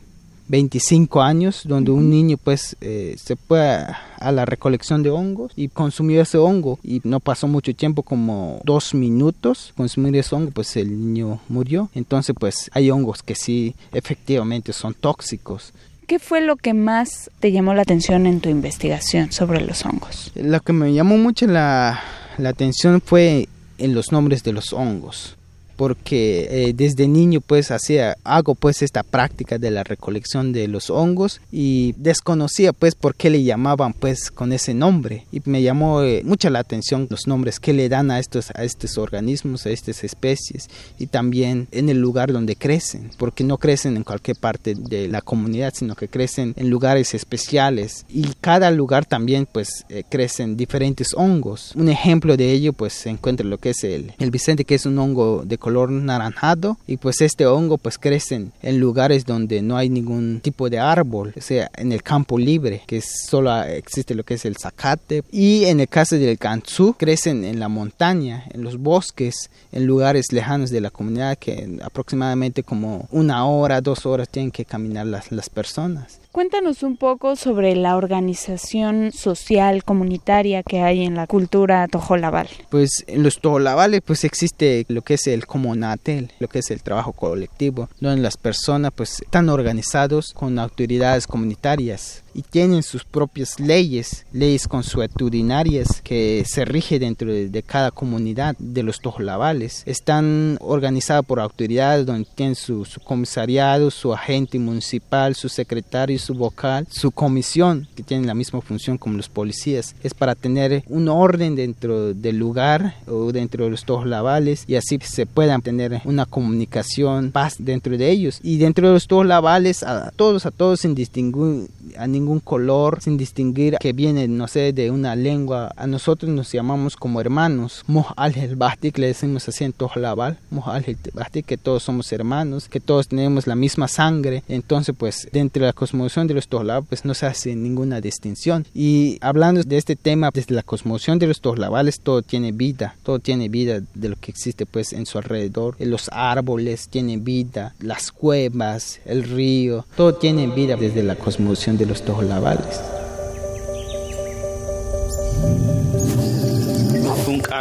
25 0.53 1.23
años, 1.23 1.63
donde 1.65 1.93
un 1.93 2.11
niño 2.11 2.37
pues 2.37 2.77
eh, 2.83 3.17
se 3.17 3.37
fue 3.37 3.59
a, 3.59 4.33
la 4.33 4.45
recolección 4.45 5.03
de 5.03 5.09
hongos 5.09 5.51
y 5.57 5.69
consumió 5.69 6.21
ese 6.21 6.37
hongo 6.37 6.79
y 6.83 7.01
no 7.05 7.21
pasó 7.21 7.49
mucho 7.49 7.75
tiempo, 7.75 8.03
como 8.03 8.61
dos 8.63 8.93
minutos 8.93 9.73
consumir 9.79 10.15
ese 10.15 10.35
hongo, 10.35 10.51
pues 10.51 10.77
el 10.77 10.91
niño 10.91 11.41
murió. 11.49 11.89
Entonces 11.95 12.37
pues 12.39 12.71
hay 12.75 12.91
hongos 12.91 13.23
que 13.23 13.35
sí 13.35 13.75
efectivamente 13.93 14.75
son 14.75 14.93
tóxicos. 14.93 15.73
¿Qué 16.07 16.19
fue 16.19 16.43
lo 16.43 16.57
que 16.57 16.75
más 16.75 17.31
te 17.41 17.51
llamó 17.51 17.73
la 17.73 17.81
atención 17.81 18.27
en 18.27 18.43
tu 18.43 18.51
investigación 18.51 19.33
sobre 19.33 19.63
los 19.63 19.87
hongos? 19.87 20.33
Lo 20.35 20.61
que 20.61 20.75
me 20.75 20.93
llamó 20.93 21.17
mucho 21.17 21.47
la, 21.47 21.99
la 22.37 22.51
atención 22.51 23.01
fue 23.01 23.49
en 23.79 23.95
los 23.95 24.13
nombres 24.13 24.43
de 24.43 24.53
los 24.53 24.75
hongos 24.75 25.39
porque 25.77 26.49
eh, 26.51 26.73
desde 26.75 27.09
niño 27.09 27.41
pues 27.41 27.71
hacía 27.71 28.17
hago 28.25 28.55
pues 28.55 28.83
esta 28.83 29.03
práctica 29.03 29.59
de 29.59 29.71
la 29.71 29.85
recolección 29.85 30.53
de 30.53 30.69
los 30.69 30.91
hongos 30.91 31.41
y 31.51 31.95
desconocía 31.99 32.73
pues 32.73 32.95
por 32.95 33.15
qué 33.15 33.31
le 33.31 33.43
llamaban 33.43 33.93
pues 33.93 34.31
con 34.31 34.53
ese 34.53 34.75
nombre. 34.75 35.27
Y 35.33 35.41
me 35.45 35.63
llamó 35.63 36.03
eh, 36.03 36.23
mucha 36.25 36.51
la 36.51 36.61
atención 36.61 37.07
los 37.11 37.27
nombres 37.27 37.61
que 37.61 37.73
le 37.73 37.89
dan 37.89 38.11
a 38.11 38.19
estos 38.19 38.51
a 38.55 38.65
estos 38.65 38.99
organismos 38.99 39.67
a 39.67 39.71
estas 39.71 40.05
especies 40.05 40.69
y 40.99 41.07
también 41.07 41.69
en 41.73 41.89
el 41.89 41.99
lugar 41.99 42.33
donde 42.33 42.57
crecen 42.57 43.11
porque 43.19 43.45
no 43.45 43.59
crecen 43.59 43.97
en 43.97 44.05
cualquier 44.05 44.37
parte 44.37 44.75
de 44.75 45.09
la 45.09 45.21
comunidad 45.21 45.73
sino 45.75 45.95
que 45.95 46.09
crecen 46.09 46.55
en 46.57 46.71
lugares 46.71 47.15
especiales. 47.15 48.05
Y 48.09 48.29
cada 48.41 48.71
lugar 48.71 49.07
también 49.07 49.47
pues 49.51 49.85
eh, 49.89 50.05
crecen 50.09 50.57
diferentes 50.57 51.09
hongos. 51.15 51.73
Un 51.77 51.89
ejemplo 51.89 52.37
de 52.37 52.53
ello 52.53 52.73
pues 52.73 52.93
se 52.93 53.11
encuentra 53.11 53.47
lo 53.47 53.59
que 53.59 53.71
es 53.71 53.85
el, 53.85 54.13
el 54.19 54.31
Vicente 54.31 54.65
que 54.65 54.75
es 54.75 54.87
un 54.87 54.99
hongo 54.99 55.43
de 55.45 55.59
color 55.63 55.91
naranjado 55.91 56.77
y 56.87 56.97
pues 56.97 57.21
este 57.21 57.47
hongo 57.47 57.79
pues 57.79 57.97
crecen 57.97 58.53
en 58.63 58.81
lugares 58.81 59.25
donde 59.25 59.63
no 59.63 59.77
hay 59.77 59.89
ningún 59.89 60.41
tipo 60.41 60.69
de 60.69 60.81
árbol, 60.81 61.33
o 61.37 61.41
sea, 61.41 61.71
en 61.77 61.93
el 61.93 62.03
campo 62.03 62.37
libre, 62.37 62.83
que 62.87 63.01
solo 63.01 63.63
existe 63.63 64.17
lo 64.17 64.25
que 64.25 64.35
es 64.35 64.45
el 64.45 64.57
zacate 64.57 65.23
y 65.31 65.65
en 65.67 65.79
el 65.81 65.89
caso 65.89 66.17
del 66.17 66.37
kansu 66.37 66.95
crecen 66.99 67.45
en 67.45 67.61
la 67.61 67.69
montaña, 67.69 68.45
en 68.51 68.65
los 68.65 68.77
bosques, 68.77 69.51
en 69.71 69.87
lugares 69.87 70.33
lejanos 70.33 70.71
de 70.71 70.81
la 70.81 70.91
comunidad 70.91 71.39
que 71.39 71.79
aproximadamente 71.83 72.65
como 72.65 73.07
una 73.13 73.47
hora, 73.47 73.81
dos 73.81 74.05
horas 74.05 74.29
tienen 74.29 74.51
que 74.51 74.65
caminar 74.65 75.07
las, 75.07 75.31
las 75.31 75.49
personas. 75.49 76.19
Cuéntanos 76.33 76.83
un 76.83 76.97
poco 76.97 77.37
sobre 77.37 77.77
la 77.77 77.95
organización 77.95 79.13
social 79.13 79.85
comunitaria 79.85 80.63
que 80.63 80.81
hay 80.81 81.05
en 81.05 81.15
la 81.15 81.27
cultura 81.27 81.87
tojolabal. 81.89 82.49
Pues 82.71 83.05
en 83.07 83.23
los 83.23 83.39
tojolabales 83.39 84.01
pues 84.01 84.25
existe 84.25 84.87
lo 84.89 85.03
que 85.03 85.15
es 85.15 85.27
el 85.27 85.47
comunatel, 85.53 86.33
lo 86.39 86.49
que 86.49 86.61
es 86.61 86.71
el 86.71 86.83
trabajo 86.83 87.13
colectivo, 87.13 87.91
donde 88.01 88.23
las 88.23 88.39
personas 88.39 88.91
pues 88.97 89.21
están 89.21 89.51
organizados 89.51 90.33
con 90.33 90.59
autoridades 90.59 91.27
comunitarias 91.27 92.22
y 92.35 92.43
tienen 92.43 92.83
sus 92.83 93.05
propias 93.05 93.61
leyes, 93.61 94.27
leyes 94.33 94.69
consuetudinarias 94.69 96.01
que 96.03 96.45
se 96.47 96.65
rige 96.65 96.99
dentro 96.99 97.33
de, 97.33 97.63
cada 97.63 97.91
comunidad 97.91 98.57
de 98.59 98.83
los 98.83 99.01
tojolabales. 99.01 99.83
Están 99.87 100.59
organizadas 100.61 101.25
por 101.25 101.41
autoridades 101.41 102.07
donde 102.07 102.29
tienen 102.35 102.55
su, 102.55 102.87
comisariado, 103.05 103.91
su 103.91 104.13
agente 104.13 104.59
municipal, 104.59 105.35
su 105.35 105.49
secretario, 105.49 106.19
su 106.19 106.35
vocal, 106.35 106.87
su 106.91 107.13
comisión, 107.13 107.89
que 107.95 108.03
tienen 108.03 108.27
la 108.27 108.35
misma 108.35 108.61
función 108.61 108.99
como 108.99 109.17
los 109.17 109.29
policías. 109.29 109.95
Es 110.03 110.15
para 110.15 110.35
tener 110.35 110.83
un 110.89 111.09
orden 111.09 111.55
dentro 111.55 112.15
del 112.15 112.37
lugar 112.37 112.97
o 113.07 113.33
dentro 113.33 113.65
de 113.65 113.71
los 113.71 113.85
tojolabales 113.85 114.65
y 114.67 114.75
así 114.75 114.99
se 115.03 115.27
puedan 115.27 115.63
tener 115.63 116.03
una 116.05 116.27
comunicación, 116.27 117.31
paz 117.31 117.57
dentro 117.59 117.97
de 117.97 118.11
ellos. 118.11 118.41
Y 118.43 118.59
dentro 118.59 118.89
de 118.89 118.95
los 118.95 119.07
tojolabales, 119.07 119.83
a 119.83 120.11
todos, 120.17 120.47
a 120.47 120.51
todos 120.51 120.81
sin 120.81 120.95
distinguir 120.95 121.69
a 121.97 122.07
ningún 122.07 122.22
color, 122.41 123.01
sin 123.01 123.17
distinguir 123.17 123.77
que 123.79 123.93
viene, 123.93 124.29
no 124.29 124.49
sé, 124.49 124.73
de 124.73 124.91
una 124.91 125.15
lengua. 125.17 125.73
A 125.77 125.87
nosotros 125.87 126.31
nos 126.31 126.53
llamamos 126.53 126.97
como 126.97 127.21
hermanos. 127.21 127.85
Moj 127.87 128.13
al 128.17 128.33
le 128.33 129.07
decimos 129.07 129.49
así 129.49 129.65
en 129.65 129.73
Tojlabal. 129.73 130.39
Moj 130.51 130.69
al 130.69 130.85
que 130.85 131.57
todos 131.57 131.83
somos 131.83 132.13
hermanos, 132.13 132.69
que 132.69 132.81
todos 132.81 133.09
tenemos 133.09 133.47
la 133.47 133.55
misma 133.55 133.89
sangre. 133.89 134.43
Entonces, 134.49 134.95
pues, 134.97 135.29
dentro 135.33 135.63
de 135.63 135.69
la 135.69 135.73
cosmovisión 135.73 136.27
de 136.27 136.35
los 136.35 136.49
Tojlabal, 136.49 136.85
pues 136.89 137.05
no 137.05 137.15
se 137.15 137.27
hace 137.27 137.55
ninguna 137.55 138.01
distinción. 138.01 138.67
Y 138.75 139.19
hablando 139.21 139.63
de 139.63 139.77
este 139.77 139.97
tema, 139.97 140.31
desde 140.33 140.55
la 140.55 140.63
cosmovisión 140.63 141.19
de 141.19 141.27
los 141.27 141.41
Tojlabales, 141.41 142.01
todo 142.01 142.23
tiene 142.23 142.53
vida, 142.53 142.97
todo 143.03 143.19
tiene 143.19 143.49
vida 143.49 143.81
de 143.95 144.09
lo 144.09 144.17
que 144.17 144.31
existe, 144.31 144.67
pues, 144.67 144.93
en 144.93 145.07
su 145.07 145.19
alrededor. 145.19 145.77
Los 145.79 146.09
árboles 146.13 146.89
tienen 146.89 147.25
vida, 147.25 147.75
las 147.81 148.13
cuevas, 148.13 149.01
el 149.05 149.25
río, 149.25 149.87
todo 149.97 150.15
tiene 150.15 150.47
vida 150.47 150.77
desde 150.77 151.03
la 151.03 151.17
cosmovisión 151.17 151.77
de 151.77 151.87
los 151.87 152.03
tojolabales. 152.13 152.81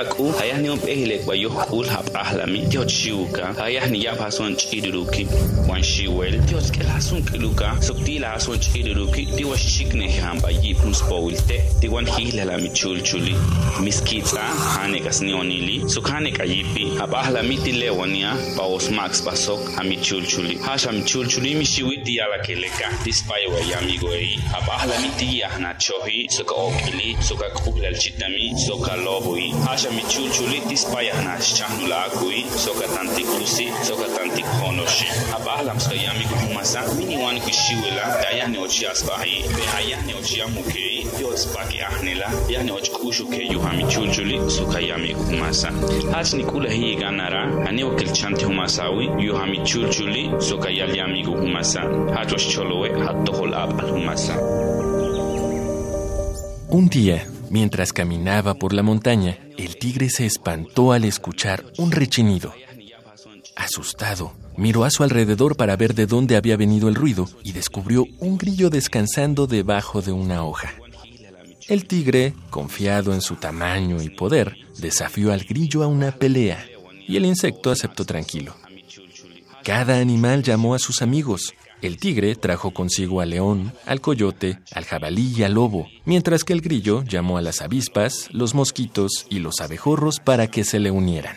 aku 0.02 0.34
ayah 0.42 0.58
ni 0.58 0.70
um 0.74 0.82
ehlek 0.82 1.22
ba 1.30 1.38
yoh 1.38 1.54
ul 1.70 1.86
hab 1.86 2.10
ahlami 2.18 2.66
tiot 2.66 2.90
shiuka 2.90 3.54
ayah 3.62 3.86
ni 3.86 4.02
yap 4.02 4.18
hason 4.18 4.58
chidiruki 4.58 5.30
wan 5.70 5.84
shiwel 5.86 6.34
tiot 6.50 6.66
kel 6.74 6.90
hason 6.90 7.22
kiluka 7.22 7.78
sokti 7.86 8.18
la 8.18 8.34
hason 8.34 8.58
chidiruki 8.58 9.30
ti 9.38 9.46
was 9.46 9.62
chikne 9.62 10.10
ham 10.18 10.42
ba 10.42 10.50
yip 10.50 10.82
mus 10.82 11.06
paulte 11.06 11.62
ti 11.82 11.88
wan 11.88 12.10
hihla 12.10 12.50
la 12.50 12.58
michul 12.58 12.98
chuli 13.06 13.38
miskitsa 13.86 14.42
hane 14.74 15.00
kas 15.06 15.22
ni 15.22 15.34
onili 15.38 15.86
sukhane 15.86 16.34
ka 16.34 16.50
yipi 16.50 16.98
hab 16.98 17.14
ahlami 17.14 17.62
ti 17.62 17.72
lewania 17.78 18.34
pa 18.58 18.66
os 18.66 18.90
max 18.90 19.22
basok 19.22 19.62
hamichul 19.78 20.26
chuli 20.26 20.58
hasham 20.66 21.06
chul 21.06 21.30
chuli 21.30 21.54
mi 21.54 21.66
shiwiti 21.66 22.18
ala 22.18 22.42
keleka 22.42 22.90
dispai 23.06 23.46
wa 23.54 23.62
yamigo 23.70 24.10
ei 24.18 24.34
hab 24.50 24.66
ahlami 24.66 25.14
ti 25.22 25.40
yahna 25.46 25.78
chohi 25.78 26.26
suka 26.30 26.56
okili 26.58 27.14
suka 27.22 27.46
kuhlal 27.62 27.94
chitami 27.94 28.58
suka 28.58 28.98
lobui 29.06 29.54
hasham 29.70 29.91
Mičulčuli 29.98 30.60
της 30.70 30.82
Παϊαχνάς 30.92 31.44
Τσάχνουλα 31.54 32.00
ακούει 32.08 32.42
Σοκατάντη 32.64 33.24
κλουσί 33.32 33.68
Σοκατάντη 33.88 34.44
χρόνος 34.54 34.94
Απάλλαμ 35.38 35.78
στο 35.86 35.96
γιάμι 36.02 36.26
κουμάσα 36.32 36.82
Μην 36.98 37.10
Ιωάννη 37.16 37.42
κουσίουελα 37.46 38.06
Τα 38.22 38.30
γιάννη 38.36 38.58
οτσιά 38.66 38.92
σπαχή 39.02 39.38
Πεχα 39.56 39.80
γιάννη 39.88 40.12
οτσιά 40.20 40.46
μου 40.54 40.62
κέι 40.74 40.98
Διότ 41.18 41.38
σπακή 41.46 41.80
αχνέλα 41.90 42.30
Γιάννη 42.50 42.72
οτσ 42.78 42.88
κούσου 43.02 43.26
και 43.34 43.42
Ιωχά 43.52 43.72
Mičulčuli 43.78 44.38
Σοκα 44.56 44.80
γιάμι 44.86 45.12
κουμάσα 45.26 45.70
Ας 46.20 46.30
νικούλα 46.38 46.70
χει 46.78 46.92
γάναρα 47.02 47.44
Ανέ 47.68 47.84
ο 47.90 47.92
κελτσάντη 48.00 48.44
χουμάσαουι 48.48 49.06
Ιωχά 49.26 49.46
Mičulčuli 49.52 50.24
Σοκα 50.48 50.70
γιάμι 50.70 51.22
κουμάσα 51.40 51.82
Ας 52.20 52.32
ως 52.36 52.44
τσολοέ 52.48 52.90
Αττοχολ 53.10 53.52
απ 53.64 53.80
αλχουμάσα 53.82 54.36
Un 56.78 56.88
día 56.96 57.18
Mientras 57.52 57.92
caminaba 57.92 58.54
por 58.54 58.72
la 58.72 58.82
montaña, 58.82 59.38
el 59.58 59.76
tigre 59.76 60.10
se 60.10 60.26
espantó 60.26 60.94
al 60.94 61.04
escuchar 61.04 61.66
un 61.78 61.92
rechinido. 61.92 62.54
Asustado, 63.58 64.32
miró 64.56 64.86
a 64.86 64.90
su 64.90 65.04
alrededor 65.04 65.58
para 65.58 65.76
ver 65.76 65.94
de 65.94 66.06
dónde 66.06 66.38
había 66.38 66.56
venido 66.56 66.88
el 66.88 66.96
ruido 66.96 67.28
y 67.44 67.52
descubrió 67.52 68.06
un 68.20 68.38
grillo 68.38 68.70
descansando 68.70 69.48
debajo 69.48 70.02
de 70.02 70.14
una 70.14 70.46
hoja. 70.46 70.74
El 71.68 71.88
tigre, 71.88 72.34
confiado 72.50 73.14
en 73.14 73.20
su 73.20 73.36
tamaño 73.36 74.02
y 74.02 74.10
poder, 74.10 74.56
desafió 74.78 75.34
al 75.34 75.44
grillo 75.44 75.84
a 75.84 75.88
una 75.88 76.14
pelea 76.14 76.66
y 77.06 77.18
el 77.18 77.26
insecto 77.26 77.70
aceptó 77.70 78.06
tranquilo. 78.06 78.56
Cada 79.66 80.00
animal 80.00 80.42
llamó 80.42 80.74
a 80.74 80.80
sus 80.80 81.02
amigos, 81.02 81.54
el 81.82 81.98
tigre 81.98 82.36
trajo 82.36 82.72
consigo 82.72 83.22
al 83.22 83.32
león, 83.32 83.74
al 83.86 84.02
coyote, 84.02 84.60
al 84.74 84.86
jabalí 84.86 85.34
y 85.36 85.44
al 85.44 85.54
lobo, 85.54 85.88
mientras 86.06 86.44
que 86.44 86.54
el 86.54 86.62
grillo 86.62 87.04
llamó 87.04 87.38
a 87.38 87.42
las 87.42 87.62
avispas, 87.62 88.30
los 88.32 88.54
mosquitos 88.54 89.26
y 89.30 89.40
los 89.40 89.62
abejorros 89.62 90.20
para 90.20 90.48
que 90.48 90.64
se 90.64 90.80
le 90.80 90.92
unieran. 90.92 91.36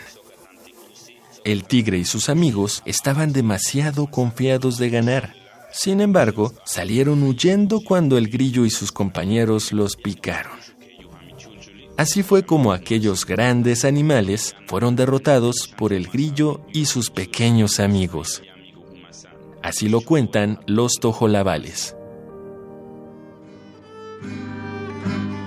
El 1.45 1.65
tigre 1.65 1.99
y 1.99 2.05
sus 2.05 2.29
amigos 2.29 2.83
estaban 2.85 3.33
demasiado 3.33 4.07
confiados 4.07 4.79
de 4.79 4.91
ganar. 4.91 5.35
Sin 5.73 6.01
embargo, 6.01 6.55
salieron 6.65 7.23
huyendo 7.23 7.81
cuando 7.81 8.17
el 8.17 8.29
grillo 8.29 8.65
y 8.65 8.71
sus 8.71 8.93
compañeros 8.93 9.73
los 9.73 9.97
picaron. 9.97 10.53
Así 11.97 12.23
fue 12.23 12.45
como 12.45 12.73
aquellos 12.73 13.25
grandes 13.25 13.85
animales 13.85 14.57
fueron 14.67 14.97
derrotados 14.97 15.69
por 15.77 15.93
el 15.93 16.09
grillo 16.09 16.67
y 16.73 16.87
sus 16.87 17.11
pequeños 17.11 17.79
amigos. 17.79 18.43
Así 19.65 19.89
lo 19.89 20.03
cuentan 20.03 20.61
los 20.67 21.01
tojolabales. 21.01 21.97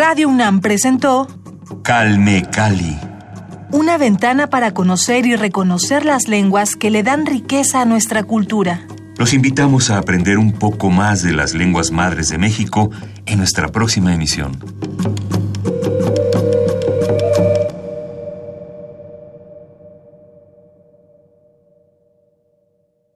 Radio 0.08 0.28
UNAM 0.28 0.60
presentó 0.60 1.26
Calme 1.82 2.46
Cali. 2.48 2.96
Una 3.72 3.98
ventana 3.98 4.48
para 4.48 4.70
conocer 4.70 5.26
y 5.26 5.34
reconocer 5.34 6.04
las 6.04 6.28
lenguas 6.28 6.76
que 6.76 6.92
le 6.92 7.02
dan 7.02 7.26
riqueza 7.26 7.80
a 7.80 7.86
nuestra 7.86 8.22
cultura. 8.22 8.86
Los 9.18 9.34
invitamos 9.34 9.90
a 9.90 9.98
aprender 9.98 10.38
un 10.38 10.52
poco 10.52 10.90
más 10.90 11.24
de 11.24 11.32
las 11.32 11.54
lenguas 11.54 11.90
madres 11.90 12.28
de 12.28 12.38
México 12.38 12.88
en 13.26 13.38
nuestra 13.38 13.66
próxima 13.72 14.14
emisión. 14.14 14.56